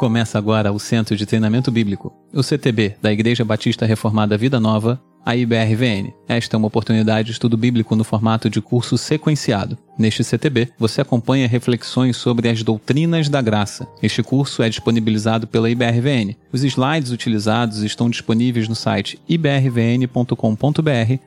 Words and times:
Começa 0.00 0.38
agora 0.38 0.72
o 0.72 0.78
Centro 0.78 1.14
de 1.14 1.26
Treinamento 1.26 1.70
Bíblico, 1.70 2.10
o 2.32 2.42
CTB 2.42 2.96
da 3.02 3.12
Igreja 3.12 3.44
Batista 3.44 3.84
Reformada 3.84 4.34
Vida 4.34 4.58
Nova, 4.58 4.98
a 5.26 5.36
IBRVN. 5.36 6.10
Esta 6.26 6.56
é 6.56 6.58
uma 6.58 6.68
oportunidade 6.68 7.26
de 7.26 7.32
estudo 7.32 7.54
bíblico 7.54 7.94
no 7.94 8.02
formato 8.02 8.48
de 8.48 8.62
curso 8.62 8.96
sequenciado. 8.96 9.76
Neste 10.00 10.24
CTB, 10.24 10.70
você 10.78 11.02
acompanha 11.02 11.46
reflexões 11.46 12.16
sobre 12.16 12.48
as 12.48 12.62
doutrinas 12.62 13.28
da 13.28 13.42
graça. 13.42 13.86
Este 14.02 14.22
curso 14.22 14.62
é 14.62 14.68
disponibilizado 14.70 15.46
pela 15.46 15.68
IBRVN. 15.68 16.38
Os 16.50 16.64
slides 16.64 17.10
utilizados 17.10 17.82
estão 17.82 18.08
disponíveis 18.08 18.66
no 18.66 18.74
site 18.74 19.20
ibrvn.com.br 19.28 20.34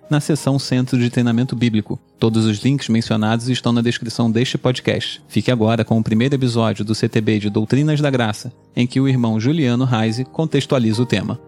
na 0.09 0.19
seção 0.19 0.57
Centro 0.57 0.97
de 0.97 1.11
Treinamento 1.11 1.55
Bíblico. 1.55 1.99
Todos 2.17 2.45
os 2.45 2.63
links 2.63 2.89
mencionados 2.89 3.47
estão 3.47 3.71
na 3.71 3.83
descrição 3.83 4.31
deste 4.31 4.57
podcast. 4.57 5.21
Fique 5.27 5.51
agora 5.51 5.85
com 5.85 5.99
o 5.99 6.03
primeiro 6.03 6.33
episódio 6.33 6.83
do 6.83 6.95
CTB 6.95 7.37
de 7.37 7.51
Doutrinas 7.51 8.01
da 8.01 8.09
Graça, 8.09 8.51
em 8.75 8.87
que 8.87 8.99
o 8.99 9.07
irmão 9.07 9.39
Juliano 9.39 9.85
Reise 9.85 10.25
contextualiza 10.25 10.99
o 10.99 11.05
tema. 11.05 11.39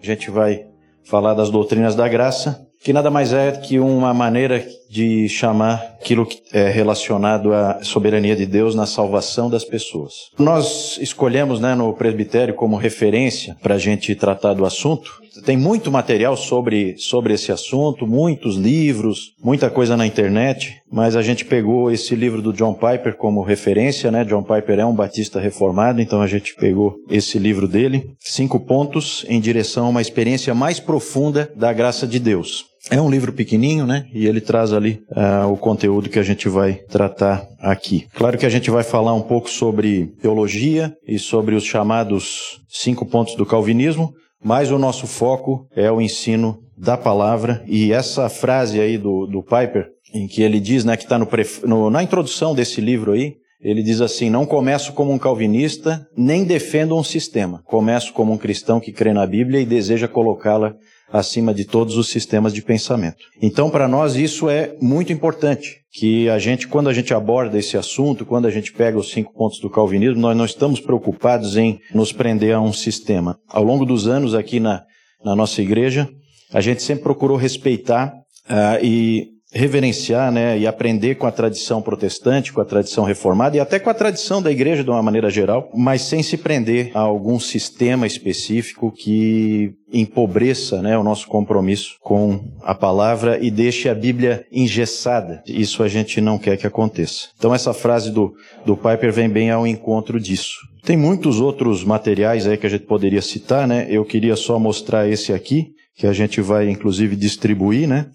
A 0.00 0.06
gente 0.06 0.30
vai 0.30 0.69
falar 1.10 1.34
das 1.34 1.50
doutrinas 1.50 1.96
da 1.96 2.06
graça, 2.06 2.68
que 2.84 2.92
nada 2.92 3.10
mais 3.10 3.32
é 3.32 3.50
que 3.50 3.80
uma 3.80 4.14
maneira 4.14 4.64
de 4.90 5.28
chamar 5.28 5.74
aquilo 6.00 6.26
que 6.26 6.42
é 6.52 6.68
relacionado 6.68 7.54
à 7.54 7.78
soberania 7.84 8.34
de 8.34 8.44
Deus 8.44 8.74
na 8.74 8.86
salvação 8.86 9.48
das 9.48 9.64
pessoas. 9.64 10.30
Nós 10.36 10.98
escolhemos 11.00 11.60
né, 11.60 11.76
no 11.76 11.92
presbitério 11.92 12.54
como 12.54 12.76
referência 12.76 13.56
para 13.62 13.76
a 13.76 13.78
gente 13.78 14.12
tratar 14.16 14.52
do 14.52 14.64
assunto. 14.64 15.20
Tem 15.44 15.56
muito 15.56 15.92
material 15.92 16.36
sobre, 16.36 16.96
sobre 16.98 17.34
esse 17.34 17.52
assunto, 17.52 18.04
muitos 18.04 18.56
livros, 18.56 19.32
muita 19.40 19.70
coisa 19.70 19.96
na 19.96 20.04
internet, 20.04 20.82
mas 20.90 21.14
a 21.14 21.22
gente 21.22 21.44
pegou 21.44 21.92
esse 21.92 22.16
livro 22.16 22.42
do 22.42 22.52
John 22.52 22.74
Piper 22.74 23.16
como 23.16 23.42
referência, 23.42 24.10
né? 24.10 24.24
John 24.24 24.42
Piper 24.42 24.80
é 24.80 24.84
um 24.84 24.94
batista 24.94 25.38
reformado, 25.38 26.00
então 26.00 26.20
a 26.20 26.26
gente 26.26 26.56
pegou 26.56 26.96
esse 27.08 27.38
livro 27.38 27.68
dele, 27.68 28.10
cinco 28.18 28.58
pontos 28.58 29.24
em 29.28 29.40
direção 29.40 29.86
a 29.86 29.90
uma 29.90 30.02
experiência 30.02 30.52
mais 30.52 30.80
profunda 30.80 31.48
da 31.54 31.72
graça 31.72 32.08
de 32.08 32.18
Deus. 32.18 32.69
É 32.90 33.00
um 33.00 33.08
livro 33.08 33.32
pequenininho, 33.32 33.86
né? 33.86 34.06
E 34.12 34.26
ele 34.26 34.40
traz 34.40 34.72
ali 34.72 35.00
uh, 35.12 35.50
o 35.50 35.56
conteúdo 35.56 36.10
que 36.10 36.18
a 36.18 36.24
gente 36.24 36.48
vai 36.48 36.74
tratar 36.74 37.46
aqui. 37.60 38.08
Claro 38.14 38.36
que 38.36 38.44
a 38.44 38.48
gente 38.50 38.68
vai 38.68 38.82
falar 38.82 39.14
um 39.14 39.22
pouco 39.22 39.48
sobre 39.48 40.08
teologia 40.20 40.92
e 41.06 41.16
sobre 41.16 41.54
os 41.54 41.64
chamados 41.64 42.60
cinco 42.68 43.06
pontos 43.06 43.36
do 43.36 43.46
calvinismo, 43.46 44.12
mas 44.42 44.72
o 44.72 44.78
nosso 44.78 45.06
foco 45.06 45.68
é 45.76 45.90
o 45.90 46.00
ensino 46.00 46.58
da 46.76 46.96
palavra. 46.96 47.62
E 47.64 47.92
essa 47.92 48.28
frase 48.28 48.80
aí 48.80 48.98
do, 48.98 49.24
do 49.26 49.40
Piper, 49.40 49.86
em 50.12 50.26
que 50.26 50.42
ele 50.42 50.58
diz, 50.58 50.84
né, 50.84 50.96
que 50.96 51.04
está 51.04 51.16
na 51.16 52.02
introdução 52.02 52.56
desse 52.56 52.80
livro 52.80 53.12
aí, 53.12 53.34
ele 53.62 53.82
diz 53.82 54.00
assim: 54.00 54.30
Não 54.30 54.46
começo 54.46 54.92
como 54.94 55.12
um 55.12 55.18
calvinista, 55.18 56.06
nem 56.16 56.44
defendo 56.44 56.96
um 56.96 57.04
sistema. 57.04 57.62
Começo 57.66 58.12
como 58.12 58.32
um 58.32 58.38
cristão 58.38 58.80
que 58.80 58.90
crê 58.90 59.12
na 59.12 59.26
Bíblia 59.26 59.60
e 59.60 59.66
deseja 59.66 60.08
colocá-la 60.08 60.74
acima 61.12 61.52
de 61.52 61.64
todos 61.64 61.96
os 61.96 62.08
sistemas 62.08 62.52
de 62.52 62.62
pensamento. 62.62 63.18
Então, 63.40 63.70
para 63.70 63.88
nós, 63.88 64.16
isso 64.16 64.48
é 64.48 64.74
muito 64.80 65.12
importante. 65.12 65.80
Que 65.92 66.28
a 66.28 66.38
gente, 66.38 66.68
quando 66.68 66.88
a 66.88 66.92
gente 66.92 67.12
aborda 67.12 67.58
esse 67.58 67.76
assunto, 67.76 68.24
quando 68.24 68.46
a 68.46 68.50
gente 68.50 68.72
pega 68.72 68.96
os 68.96 69.10
cinco 69.10 69.34
pontos 69.34 69.58
do 69.58 69.68
calvinismo, 69.68 70.20
nós 70.20 70.36
não 70.36 70.44
estamos 70.44 70.78
preocupados 70.78 71.56
em 71.56 71.80
nos 71.92 72.12
prender 72.12 72.54
a 72.54 72.60
um 72.60 72.72
sistema. 72.72 73.36
Ao 73.48 73.64
longo 73.64 73.84
dos 73.84 74.06
anos 74.06 74.32
aqui 74.32 74.60
na, 74.60 74.84
na 75.24 75.34
nossa 75.34 75.60
igreja, 75.60 76.08
a 76.52 76.60
gente 76.60 76.82
sempre 76.82 77.02
procurou 77.02 77.36
respeitar 77.36 78.12
uh, 78.48 78.84
e 78.84 79.39
reverenciar 79.52 80.30
né, 80.30 80.58
e 80.58 80.66
aprender 80.66 81.16
com 81.16 81.26
a 81.26 81.32
tradição 81.32 81.82
protestante, 81.82 82.52
com 82.52 82.60
a 82.60 82.64
tradição 82.64 83.04
reformada 83.04 83.56
e 83.56 83.60
até 83.60 83.78
com 83.78 83.90
a 83.90 83.94
tradição 83.94 84.40
da 84.40 84.50
igreja 84.50 84.84
de 84.84 84.90
uma 84.90 85.02
maneira 85.02 85.28
geral, 85.28 85.70
mas 85.74 86.02
sem 86.02 86.22
se 86.22 86.36
prender 86.36 86.90
a 86.94 87.00
algum 87.00 87.38
sistema 87.40 88.06
específico 88.06 88.92
que 88.92 89.74
empobreça 89.92 90.80
né, 90.80 90.96
o 90.96 91.02
nosso 91.02 91.26
compromisso 91.26 91.96
com 92.00 92.40
a 92.62 92.74
palavra 92.74 93.38
e 93.42 93.50
deixe 93.50 93.88
a 93.88 93.94
Bíblia 93.94 94.46
engessada. 94.52 95.42
Isso 95.46 95.82
a 95.82 95.88
gente 95.88 96.20
não 96.20 96.38
quer 96.38 96.56
que 96.56 96.66
aconteça. 96.66 97.28
Então 97.36 97.52
essa 97.52 97.74
frase 97.74 98.10
do, 98.10 98.32
do 98.64 98.76
Piper 98.76 99.12
vem 99.12 99.28
bem 99.28 99.50
ao 99.50 99.66
encontro 99.66 100.20
disso. 100.20 100.58
Tem 100.84 100.96
muitos 100.96 101.40
outros 101.40 101.84
materiais 101.84 102.46
aí 102.46 102.56
que 102.56 102.66
a 102.66 102.70
gente 102.70 102.86
poderia 102.86 103.20
citar, 103.20 103.66
né? 103.68 103.86
Eu 103.90 104.04
queria 104.04 104.34
só 104.34 104.58
mostrar 104.58 105.08
esse 105.08 105.32
aqui 105.32 105.72
que 105.96 106.06
a 106.06 106.12
gente 106.12 106.40
vai 106.40 106.68
inclusive 106.68 107.14
distribuir, 107.16 107.86
né? 107.86 108.06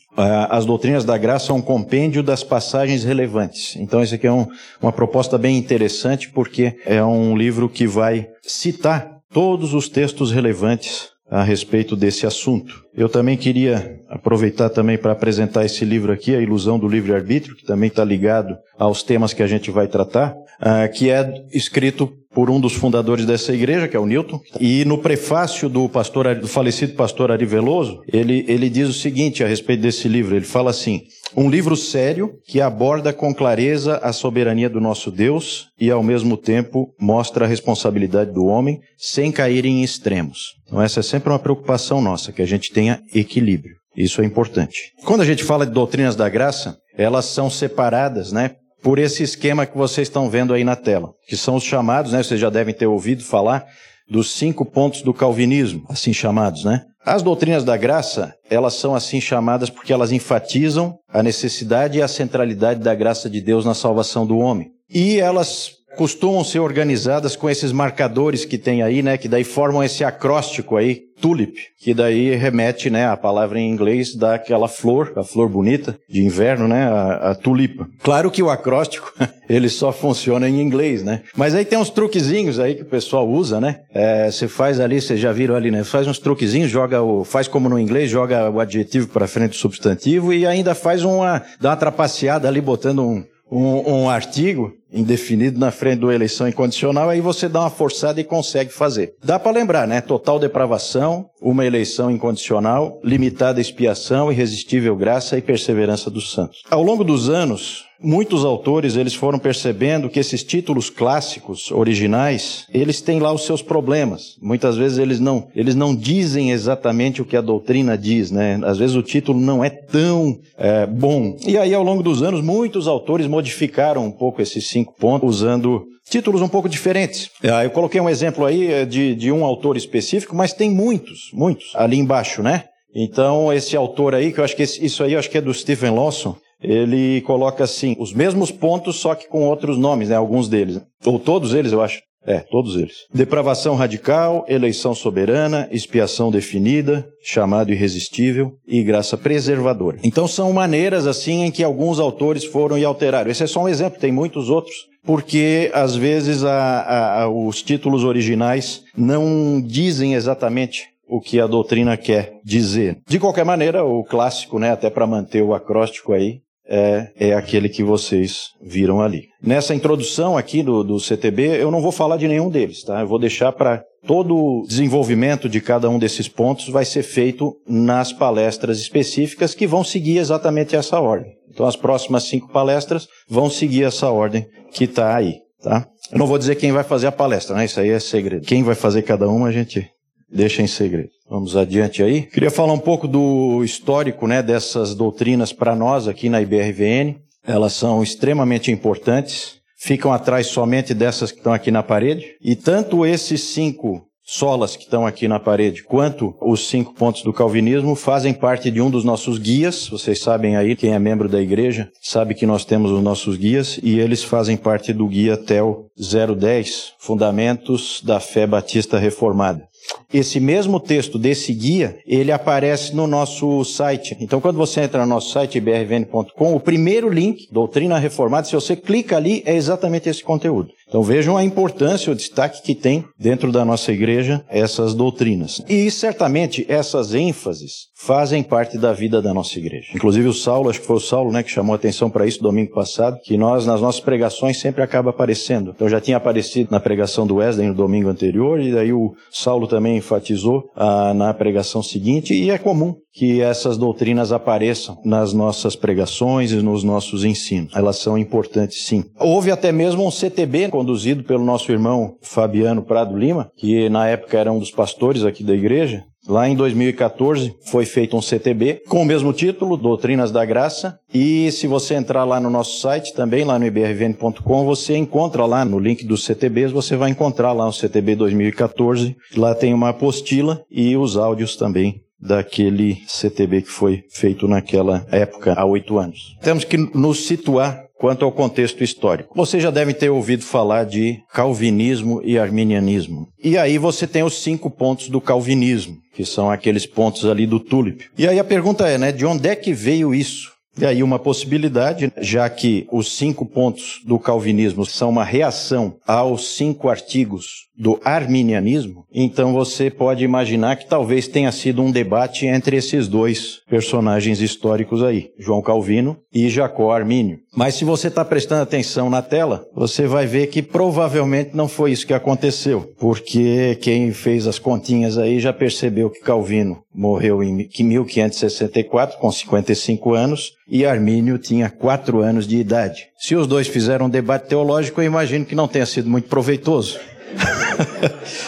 As 0.49 0.65
doutrinas 0.65 1.05
da 1.05 1.17
graça 1.17 1.47
são 1.47 1.57
um 1.57 1.61
compêndio 1.61 2.23
das 2.23 2.43
passagens 2.43 3.03
relevantes. 3.03 3.75
Então, 3.75 4.01
esse 4.01 4.15
aqui 4.15 4.27
é 4.27 4.31
um, 4.31 4.47
uma 4.81 4.91
proposta 4.91 5.37
bem 5.37 5.57
interessante, 5.57 6.29
porque 6.29 6.77
é 6.85 7.03
um 7.03 7.37
livro 7.37 7.69
que 7.69 7.85
vai 7.85 8.27
citar 8.41 9.15
todos 9.31 9.73
os 9.73 9.89
textos 9.89 10.31
relevantes 10.31 11.09
a 11.29 11.43
respeito 11.43 11.95
desse 11.95 12.25
assunto. 12.25 12.83
Eu 12.93 13.09
também 13.09 13.35
queria 13.35 13.99
aproveitar 14.09 14.69
também 14.69 14.97
para 14.97 15.11
apresentar 15.11 15.65
esse 15.65 15.83
livro 15.83 16.11
aqui, 16.11 16.35
A 16.35 16.39
Ilusão 16.39 16.77
do 16.77 16.87
Livre-Arbítrio, 16.87 17.55
que 17.55 17.65
também 17.65 17.87
está 17.87 18.03
ligado 18.03 18.55
aos 18.77 19.01
temas 19.01 19.33
que 19.33 19.41
a 19.41 19.47
gente 19.47 19.71
vai 19.71 19.87
tratar, 19.87 20.33
uh, 20.33 20.91
que 20.93 21.09
é 21.09 21.43
escrito 21.51 22.11
por 22.35 22.49
um 22.49 22.59
dos 22.59 22.73
fundadores 22.73 23.25
dessa 23.25 23.53
igreja, 23.53 23.87
que 23.87 23.95
é 23.95 23.99
o 23.99 24.05
Newton. 24.05 24.41
E 24.59 24.83
no 24.83 24.97
prefácio 24.97 25.69
do, 25.69 25.87
pastor, 25.87 26.35
do 26.35 26.47
falecido 26.49 26.93
pastor 26.93 27.31
Ari 27.31 27.45
Veloso, 27.45 28.01
ele, 28.11 28.43
ele 28.47 28.69
diz 28.69 28.89
o 28.89 28.93
seguinte 28.93 29.41
a 29.41 29.47
respeito 29.47 29.81
desse 29.81 30.09
livro. 30.09 30.35
Ele 30.35 30.45
fala 30.45 30.69
assim: 30.69 31.01
um 31.35 31.49
livro 31.49 31.77
sério 31.77 32.33
que 32.45 32.59
aborda 32.59 33.13
com 33.13 33.33
clareza 33.33 33.97
a 34.03 34.11
soberania 34.11 34.69
do 34.69 34.81
nosso 34.81 35.09
Deus 35.09 35.67
e, 35.79 35.89
ao 35.89 36.03
mesmo 36.03 36.35
tempo, 36.35 36.93
mostra 36.99 37.45
a 37.45 37.47
responsabilidade 37.47 38.33
do 38.33 38.45
homem 38.45 38.79
sem 38.97 39.31
cair 39.31 39.65
em 39.65 39.81
extremos. 39.81 40.55
Então, 40.67 40.81
essa 40.81 40.99
é 40.99 41.03
sempre 41.03 41.29
uma 41.29 41.39
preocupação 41.39 42.01
nossa, 42.01 42.33
que 42.33 42.41
a 42.41 42.45
gente 42.45 42.71
tenha 42.73 42.99
equilíbrio. 43.13 43.75
Isso 43.95 44.21
é 44.21 44.25
importante. 44.25 44.91
Quando 45.05 45.21
a 45.21 45.25
gente 45.25 45.43
fala 45.43 45.65
de 45.65 45.71
doutrinas 45.71 46.17
da 46.17 46.27
graça, 46.27 46.77
elas 46.97 47.25
são 47.25 47.49
separadas, 47.49 48.33
né, 48.33 48.51
por 48.85 48.99
esse 48.99 49.23
esquema 49.23 49.65
que 49.65 49.75
vocês 49.75 50.07
estão 50.07 50.29
vendo 50.29 50.53
aí 50.53 50.63
na 50.63 50.75
tela, 50.75 51.11
que 51.27 51.35
são 51.35 51.55
os 51.55 51.63
chamados, 51.63 52.11
né? 52.11 52.21
Vocês 52.21 52.39
já 52.39 52.51
devem 52.51 52.71
ter 52.71 52.85
ouvido 52.85 53.23
falar 53.23 53.65
dos 54.07 54.29
cinco 54.35 54.63
pontos 54.63 55.01
do 55.01 55.11
calvinismo, 55.11 55.87
assim 55.89 56.13
chamados, 56.13 56.63
né? 56.63 56.83
As 57.03 57.23
doutrinas 57.23 57.63
da 57.63 57.75
graça, 57.75 58.35
elas 58.47 58.75
são 58.75 58.93
assim 58.93 59.19
chamadas 59.19 59.71
porque 59.71 59.91
elas 59.91 60.11
enfatizam 60.11 60.99
a 61.09 61.23
necessidade 61.23 61.97
e 61.97 62.01
a 62.03 62.07
centralidade 62.07 62.79
da 62.79 62.93
graça 62.93 63.27
de 63.27 63.41
Deus 63.41 63.65
na 63.65 63.73
salvação 63.73 64.23
do 64.23 64.37
homem. 64.37 64.69
E 64.87 65.19
elas 65.19 65.71
costumam 65.95 66.43
ser 66.43 66.59
organizadas 66.59 67.35
com 67.35 67.49
esses 67.49 67.71
marcadores 67.71 68.45
que 68.45 68.57
tem 68.57 68.83
aí, 68.83 69.01
né, 69.01 69.17
que 69.17 69.27
daí 69.27 69.43
formam 69.43 69.83
esse 69.83 70.03
acróstico 70.03 70.77
aí, 70.77 71.01
tulip, 71.21 71.57
que 71.79 71.93
daí 71.93 72.35
remete, 72.35 72.89
né, 72.89 73.07
a 73.07 73.15
palavra 73.15 73.59
em 73.59 73.69
inglês 73.69 74.13
daquela 74.13 74.67
flor, 74.67 75.13
a 75.15 75.23
flor 75.23 75.47
bonita 75.47 75.97
de 76.09 76.21
inverno, 76.21 76.67
né, 76.67 76.83
a, 76.83 77.31
a 77.31 77.35
tulipa. 77.35 77.87
Claro 78.03 78.29
que 78.29 78.43
o 78.43 78.49
acróstico, 78.49 79.13
ele 79.49 79.69
só 79.69 79.91
funciona 79.91 80.47
em 80.47 80.61
inglês, 80.61 81.03
né, 81.03 81.21
mas 81.35 81.55
aí 81.55 81.63
tem 81.63 81.79
uns 81.79 81.89
truquezinhos 81.89 82.59
aí 82.59 82.75
que 82.75 82.81
o 82.81 82.85
pessoal 82.85 83.27
usa, 83.27 83.61
né, 83.61 83.81
é, 83.93 84.29
você 84.29 84.47
faz 84.47 84.79
ali, 84.79 85.01
vocês 85.01 85.19
já 85.19 85.31
viram 85.31 85.55
ali, 85.55 85.71
né, 85.71 85.83
faz 85.83 86.07
uns 86.07 86.19
truquezinhos, 86.19 86.69
joga 86.69 87.01
o, 87.01 87.23
faz 87.23 87.47
como 87.47 87.69
no 87.69 87.79
inglês, 87.79 88.09
joga 88.09 88.49
o 88.49 88.59
adjetivo 88.59 89.07
para 89.07 89.27
frente 89.27 89.51
do 89.51 89.55
substantivo 89.55 90.33
e 90.33 90.45
ainda 90.45 90.75
faz 90.75 91.03
uma, 91.03 91.41
dá 91.59 91.69
uma 91.69 91.77
trapaceada 91.77 92.47
ali 92.47 92.59
botando 92.59 93.01
um, 93.01 93.23
um, 93.49 93.93
um 93.93 94.09
artigo 94.09 94.73
indefinido 94.95 95.59
na 95.59 95.69
frente 95.71 95.99
do 95.99 96.11
eleição 96.11 96.47
incondicional, 96.47 97.09
aí 97.09 97.21
você 97.21 97.49
dá 97.49 97.59
uma 97.59 97.69
forçada 97.69 98.19
e 98.19 98.23
consegue 98.23 98.71
fazer. 98.71 99.13
Dá 99.23 99.37
para 99.37 99.51
lembrar, 99.51 99.87
né? 99.87 100.01
Total 100.01 100.39
depravação, 100.39 101.25
uma 101.41 101.65
eleição 101.65 102.09
incondicional, 102.09 102.99
limitada 103.03 103.61
expiação, 103.61 104.31
irresistível 104.31 104.95
graça 104.95 105.37
e 105.37 105.41
perseverança 105.41 106.09
dos 106.09 106.31
santos. 106.31 106.63
Ao 106.71 106.81
longo 106.81 107.03
dos 107.03 107.29
anos, 107.29 107.85
muitos 108.01 108.43
autores 108.43 108.95
eles 108.95 109.13
foram 109.13 109.39
percebendo 109.39 110.09
que 110.09 110.19
esses 110.19 110.43
títulos 110.43 110.89
clássicos 110.89 111.71
originais 111.71 112.65
eles 112.73 113.01
têm 113.01 113.19
lá 113.19 113.31
os 113.31 113.45
seus 113.45 113.61
problemas 113.61 114.35
muitas 114.41 114.75
vezes 114.75 114.97
eles 114.97 115.19
não 115.19 115.47
eles 115.55 115.75
não 115.75 115.95
dizem 115.95 116.51
exatamente 116.51 117.21
o 117.21 117.25
que 117.25 117.37
a 117.37 117.41
doutrina 117.41 117.97
diz 117.97 118.31
né 118.31 118.59
às 118.63 118.77
vezes 118.77 118.95
o 118.95 119.01
título 119.01 119.39
não 119.39 119.63
é 119.63 119.69
tão 119.69 120.37
é, 120.57 120.85
bom 120.85 121.37
e 121.45 121.57
aí 121.57 121.73
ao 121.73 121.83
longo 121.83 122.03
dos 122.03 122.21
anos 122.21 122.41
muitos 122.41 122.87
autores 122.87 123.27
modificaram 123.27 124.05
um 124.05 124.11
pouco 124.11 124.41
esses 124.41 124.67
cinco 124.67 124.84
pontos 124.85 125.29
usando 125.29 125.85
títulos 126.09 126.41
um 126.41 126.47
pouco 126.47 126.69
diferentes. 126.69 127.29
Ah, 127.43 127.63
eu 127.63 127.71
coloquei 127.71 127.99
um 127.99 128.09
exemplo 128.09 128.45
aí 128.45 128.71
é, 128.71 128.85
de, 128.85 129.15
de 129.15 129.31
um 129.31 129.43
autor 129.43 129.75
específico, 129.75 130.35
mas 130.35 130.53
tem 130.53 130.69
muitos, 130.69 131.29
muitos 131.33 131.71
ali 131.75 131.97
embaixo, 131.97 132.41
né? 132.43 132.65
Então, 132.95 133.51
esse 133.51 133.75
autor 133.75 134.15
aí, 134.15 134.31
que 134.31 134.39
eu 134.39 134.43
acho 134.43 134.55
que 134.55 134.63
esse, 134.63 134.83
isso 134.83 135.03
aí 135.03 135.13
eu 135.13 135.19
acho 135.19 135.29
que 135.29 135.37
é 135.37 135.41
do 135.41 135.53
Stephen 135.53 135.91
Lawson, 135.91 136.35
ele 136.61 137.21
coloca 137.21 137.63
assim, 137.63 137.95
os 137.99 138.13
mesmos 138.13 138.51
pontos, 138.51 138.95
só 138.95 139.13
que 139.13 139.27
com 139.27 139.43
outros 139.43 139.77
nomes, 139.77 140.09
né? 140.09 140.15
Alguns 140.15 140.47
deles. 140.47 140.79
Ou 141.03 141.19
todos 141.19 141.53
eles, 141.53 141.71
eu 141.71 141.81
acho. 141.81 142.01
É, 142.25 142.39
todos 142.39 142.75
eles. 142.75 143.05
Depravação 143.13 143.75
radical, 143.75 144.45
eleição 144.47 144.95
soberana, 144.95 145.67
expiação 145.71 146.31
definida, 146.31 147.07
chamado 147.21 147.71
irresistível 147.71 148.53
e 148.67 148.83
graça 148.83 149.17
preservadora. 149.17 149.99
Então 150.03 150.27
são 150.27 150.51
maneiras 150.51 151.05
assim 151.05 151.43
em 151.43 151.51
que 151.51 151.63
alguns 151.63 151.99
autores 151.99 152.43
foram 152.43 152.77
e 152.77 152.85
alteraram. 152.85 153.29
Esse 153.29 153.43
é 153.43 153.47
só 153.47 153.63
um 153.63 153.69
exemplo, 153.69 153.99
tem 153.99 154.11
muitos 154.11 154.49
outros 154.49 154.75
porque 155.05 155.69
às 155.73 155.95
vezes 155.95 156.43
a, 156.43 157.21
a, 157.21 157.29
os 157.29 157.61
títulos 157.61 158.03
originais 158.03 158.81
não 158.97 159.61
dizem 159.61 160.15
exatamente 160.15 160.89
o 161.07 161.21
que 161.21 161.39
a 161.39 161.47
doutrina 161.47 161.95
quer 161.95 162.39
dizer. 162.43 162.97
De 163.07 163.19
qualquer 163.19 163.45
maneira, 163.45 163.85
o 163.85 164.03
clássico, 164.03 164.57
né, 164.57 164.71
até 164.71 164.89
para 164.89 165.05
manter 165.05 165.43
o 165.43 165.53
acróstico 165.53 166.13
aí, 166.13 166.39
é, 166.67 167.11
é 167.19 167.33
aquele 167.33 167.69
que 167.69 167.83
vocês 167.83 168.49
viram 168.61 169.01
ali. 169.01 169.25
Nessa 169.41 169.75
introdução 169.75 170.37
aqui 170.37 170.63
do, 170.63 170.83
do 170.83 170.99
CTB, 170.99 171.61
eu 171.61 171.69
não 171.69 171.81
vou 171.81 171.91
falar 171.91 172.17
de 172.17 172.27
nenhum 172.27 172.49
deles, 172.49 172.83
tá? 172.83 173.01
Eu 173.01 173.07
vou 173.07 173.19
deixar 173.19 173.51
para 173.51 173.83
todo 174.05 174.35
o 174.35 174.65
desenvolvimento 174.67 175.49
de 175.49 175.59
cada 175.59 175.89
um 175.89 175.99
desses 175.99 176.27
pontos 176.27 176.69
vai 176.69 176.85
ser 176.85 177.03
feito 177.03 177.55
nas 177.67 178.13
palestras 178.13 178.79
específicas 178.79 179.53
que 179.53 179.67
vão 179.67 179.83
seguir 179.83 180.17
exatamente 180.17 180.75
essa 180.75 180.99
ordem. 180.99 181.33
Então, 181.49 181.65
as 181.65 181.75
próximas 181.75 182.23
cinco 182.23 182.51
palestras 182.51 183.07
vão 183.27 183.49
seguir 183.49 183.83
essa 183.83 184.09
ordem 184.09 184.45
que 184.73 184.83
está 184.83 185.15
aí, 185.15 185.35
tá? 185.61 185.87
Eu 186.11 186.19
não 186.19 186.27
vou 186.27 186.37
dizer 186.37 186.55
quem 186.55 186.71
vai 186.71 186.83
fazer 186.83 187.07
a 187.07 187.11
palestra, 187.11 187.55
né? 187.55 187.65
Isso 187.65 187.79
aí 187.79 187.89
é 187.89 187.99
segredo. 187.99 188.45
Quem 188.45 188.63
vai 188.63 188.75
fazer 188.75 189.01
cada 189.01 189.27
uma, 189.27 189.47
a 189.47 189.51
gente 189.51 189.89
deixa 190.29 190.61
em 190.61 190.67
segredo. 190.67 191.09
Vamos 191.29 191.55
adiante 191.55 192.03
aí. 192.03 192.23
Queria 192.23 192.51
falar 192.51 192.73
um 192.73 192.79
pouco 192.79 193.07
do 193.07 193.63
histórico 193.63 194.27
né, 194.27 194.43
dessas 194.43 194.93
doutrinas 194.93 195.51
para 195.51 195.75
nós 195.75 196.07
aqui 196.07 196.29
na 196.29 196.41
IBRVN. 196.41 197.17
Elas 197.47 197.73
são 197.73 198.01
extremamente 198.01 198.71
importantes, 198.71 199.57
ficam 199.77 200.11
atrás 200.11 200.47
somente 200.47 200.93
dessas 200.93 201.31
que 201.31 201.37
estão 201.37 201.53
aqui 201.53 201.71
na 201.71 201.83
parede. 201.83 202.35
E 202.41 202.55
tanto 202.55 203.05
esses 203.05 203.41
cinco 203.41 204.05
solas 204.25 204.75
que 204.75 204.83
estão 204.83 205.05
aqui 205.05 205.27
na 205.27 205.39
parede, 205.39 205.83
quanto 205.83 206.35
os 206.41 206.67
cinco 206.67 206.93
pontos 206.95 207.21
do 207.21 207.31
calvinismo, 207.31 207.95
fazem 207.95 208.33
parte 208.33 208.71
de 208.71 208.81
um 208.81 208.89
dos 208.89 209.03
nossos 209.03 209.37
guias. 209.37 209.87
Vocês 209.87 210.19
sabem 210.19 210.57
aí, 210.57 210.75
quem 210.75 210.93
é 210.93 210.99
membro 210.99 211.29
da 211.29 211.39
igreja, 211.39 211.89
sabe 212.01 212.33
que 212.33 212.45
nós 212.45 212.65
temos 212.65 212.91
os 212.91 213.03
nossos 213.03 213.37
guias, 213.37 213.79
e 213.83 213.99
eles 213.99 214.23
fazem 214.23 214.57
parte 214.57 214.91
do 214.91 215.07
guia 215.07 215.37
TEL 215.37 215.85
010, 215.95 216.93
Fundamentos 216.99 218.01
da 218.03 218.19
Fé 218.19 218.47
Batista 218.47 218.97
Reformada. 218.97 219.67
Esse 220.13 220.39
mesmo 220.39 220.79
texto 220.79 221.19
desse 221.19 221.53
guia, 221.53 221.97
ele 222.05 222.31
aparece 222.31 222.95
no 222.95 223.07
nosso 223.07 223.63
site. 223.65 224.15
Então, 224.19 224.39
quando 224.39 224.57
você 224.57 224.81
entra 224.81 225.01
no 225.01 225.07
nosso 225.07 225.31
site, 225.31 225.57
ibrvn.com, 225.57 226.55
o 226.55 226.59
primeiro 226.59 227.09
link, 227.09 227.47
Doutrina 227.51 227.97
Reformada, 227.97 228.47
se 228.47 228.53
você 228.53 228.75
clica 228.75 229.17
ali, 229.17 229.43
é 229.45 229.55
exatamente 229.55 230.09
esse 230.09 230.23
conteúdo. 230.23 230.69
Então 230.87 231.01
vejam 231.01 231.35
a 231.35 231.43
importância, 231.43 232.11
o 232.11 232.15
destaque 232.15 232.61
que 232.61 232.75
tem 232.75 233.03
dentro 233.19 233.51
da 233.51 233.65
nossa 233.65 233.91
igreja 233.91 234.45
essas 234.47 234.93
doutrinas. 234.93 235.61
E 235.67 235.89
certamente 235.89 236.63
essas 236.69 237.13
ênfases 237.13 237.87
fazem 237.97 238.43
parte 238.43 238.77
da 238.77 238.93
vida 238.93 239.19
da 239.19 239.33
nossa 239.33 239.57
igreja. 239.57 239.87
Inclusive 239.95 240.27
o 240.27 240.33
Saulo, 240.33 240.69
acho 240.69 240.79
que 240.79 240.85
foi 240.85 240.97
o 240.97 241.01
Saulo, 241.01 241.31
né, 241.31 241.41
que 241.41 241.49
chamou 241.49 241.73
a 241.73 241.75
atenção 241.75 242.09
para 242.09 242.27
isso 242.27 242.41
domingo 242.41 242.71
passado, 242.71 243.17
que 243.23 243.35
nós 243.35 243.65
nas 243.65 243.81
nossas 243.81 243.99
pregações 243.99 244.59
sempre 244.59 244.83
acaba 244.83 245.09
aparecendo. 245.09 245.71
Então 245.75 245.89
já 245.89 245.99
tinha 245.99 246.17
aparecido 246.17 246.69
na 246.71 246.79
pregação 246.79 247.25
do 247.25 247.37
Wesley 247.37 247.67
no 247.67 247.73
domingo 247.73 248.07
anterior 248.07 248.61
e 248.61 248.71
daí 248.71 248.93
o 248.93 249.15
Saulo 249.31 249.67
também 249.67 249.74
enfatizou 249.97 250.69
ah, 250.75 251.13
na 251.13 251.33
pregação 251.33 251.81
seguinte 251.81 252.33
e 252.33 252.49
é 252.49 252.57
comum 252.57 252.95
que 253.13 253.41
essas 253.41 253.77
doutrinas 253.77 254.31
apareçam 254.31 254.97
nas 255.05 255.31
nossas 255.31 255.75
pregações 255.75 256.51
e 256.51 256.57
nos 256.57 256.83
nossos 256.83 257.23
ensinos. 257.23 257.73
Elas 257.73 257.97
são 257.97 258.17
importantes, 258.17 258.85
sim. 258.85 259.05
Houve 259.19 259.51
até 259.51 259.71
mesmo 259.71 260.05
um 260.05 260.11
CTB 260.11 260.69
conduzido 260.69 261.23
pelo 261.23 261.43
nosso 261.43 261.71
irmão 261.71 262.15
Fabiano 262.21 262.83
Prado 262.83 263.17
Lima, 263.17 263.49
que 263.55 263.87
na 263.89 264.07
época 264.07 264.37
era 264.37 264.51
um 264.51 264.59
dos 264.59 264.71
pastores 264.71 265.23
aqui 265.23 265.43
da 265.43 265.53
igreja, 265.53 266.03
Lá 266.27 266.49
em 266.49 266.55
2014 266.55 267.55
foi 267.65 267.85
feito 267.85 268.17
um 268.17 268.21
CTB 268.21 268.81
com 268.87 269.01
o 269.01 269.05
mesmo 269.05 269.31
título, 269.31 269.77
Doutrinas 269.77 270.31
da 270.31 270.43
Graça. 270.43 270.99
E 271.13 271.51
se 271.51 271.67
você 271.67 271.93
entrar 271.93 272.23
lá 272.23 272.39
no 272.39 272.49
nosso 272.49 272.79
site, 272.79 273.13
também 273.13 273.43
lá 273.43 273.59
no 273.59 273.65
ibrvn.com, 273.65 274.65
você 274.65 274.97
encontra 274.97 275.45
lá 275.45 275.63
no 275.63 275.79
link 275.79 276.03
dos 276.03 276.25
CTBs, 276.25 276.71
você 276.71 276.95
vai 276.95 277.11
encontrar 277.11 277.53
lá 277.53 277.67
o 277.67 277.73
CTB 277.73 278.15
2014. 278.15 279.15
Lá 279.37 279.53
tem 279.53 279.73
uma 279.73 279.89
apostila 279.89 280.63
e 280.69 280.97
os 280.97 281.15
áudios 281.15 281.55
também 281.55 282.01
daquele 282.19 283.03
CTB 283.07 283.61
que 283.61 283.69
foi 283.69 284.03
feito 284.09 284.47
naquela 284.47 285.05
época, 285.11 285.53
há 285.53 285.65
oito 285.65 285.99
anos. 285.99 286.35
Temos 286.41 286.63
que 286.63 286.77
nos 286.77 287.27
situar 287.27 287.84
quanto 287.97 288.25
ao 288.25 288.31
contexto 288.31 288.83
histórico. 288.83 289.33
Você 289.35 289.59
já 289.59 289.71
deve 289.71 289.93
ter 289.93 290.09
ouvido 290.09 290.43
falar 290.43 290.85
de 290.85 291.19
calvinismo 291.31 292.21
e 292.23 292.37
arminianismo. 292.37 293.27
E 293.43 293.57
aí 293.57 293.77
você 293.77 294.05
tem 294.05 294.23
os 294.23 294.41
cinco 294.41 294.69
pontos 294.69 295.09
do 295.09 295.21
calvinismo, 295.21 295.97
que 296.13 296.25
são 296.25 296.49
aqueles 296.49 296.85
pontos 296.85 297.25
ali 297.25 297.45
do 297.45 297.59
tulip. 297.59 298.05
E 298.17 298.27
aí 298.27 298.39
a 298.39 298.43
pergunta 298.43 298.87
é, 298.87 298.97
né, 298.97 299.11
de 299.11 299.25
onde 299.25 299.47
é 299.47 299.55
que 299.55 299.73
veio 299.73 300.13
isso? 300.13 300.54
E 300.79 300.85
aí 300.85 301.01
uma 301.01 301.17
possibilidade, 301.17 302.11
já 302.19 302.49
que 302.49 302.87
os 302.91 303.15
cinco 303.17 303.45
pontos 303.45 304.01
do 304.05 304.19
calvinismo 304.19 304.85
são 304.85 305.09
uma 305.09 305.23
reação 305.23 305.95
aos 306.05 306.55
cinco 306.55 306.89
artigos 306.89 307.65
do 307.77 307.99
arminianismo, 308.03 309.05
então 309.13 309.53
você 309.53 309.89
pode 309.89 310.23
imaginar 310.23 310.77
que 310.77 310.87
talvez 310.87 311.27
tenha 311.27 311.51
sido 311.51 311.81
um 311.81 311.91
debate 311.91 312.45
entre 312.45 312.77
esses 312.77 313.07
dois 313.07 313.59
personagens 313.69 314.39
históricos 314.39 315.03
aí, 315.03 315.31
João 315.37 315.61
Calvino 315.61 316.17
e 316.33 316.49
Jacó 316.49 316.91
Armínio. 316.91 317.39
Mas 317.53 317.75
se 317.75 317.83
você 317.83 318.07
está 318.07 318.23
prestando 318.23 318.61
atenção 318.61 319.09
na 319.09 319.21
tela, 319.21 319.65
você 319.73 320.07
vai 320.07 320.25
ver 320.25 320.47
que 320.47 320.61
provavelmente 320.61 321.51
não 321.53 321.67
foi 321.67 321.91
isso 321.91 322.07
que 322.07 322.13
aconteceu, 322.13 322.93
porque 322.97 323.77
quem 323.81 324.11
fez 324.13 324.47
as 324.47 324.59
continhas 324.59 325.17
aí 325.17 325.39
já 325.39 325.51
percebeu 325.51 326.09
que 326.09 326.21
Calvino 326.21 326.81
morreu 326.93 327.43
em 327.43 327.53
1564, 327.53 329.17
com 329.19 329.31
55 329.31 330.13
anos, 330.13 330.53
e 330.67 330.85
Armínio 330.85 331.37
tinha 331.37 331.69
4 331.69 332.21
anos 332.21 332.47
de 332.47 332.57
idade. 332.57 333.07
Se 333.17 333.35
os 333.35 333.47
dois 333.47 333.67
fizeram 333.67 334.07
um 334.07 334.09
debate 334.09 334.47
teológico, 334.47 335.01
eu 335.01 335.05
imagino 335.05 335.45
que 335.45 335.55
não 335.55 335.67
tenha 335.67 335.85
sido 335.85 336.09
muito 336.09 336.27
proveitoso. 336.27 336.99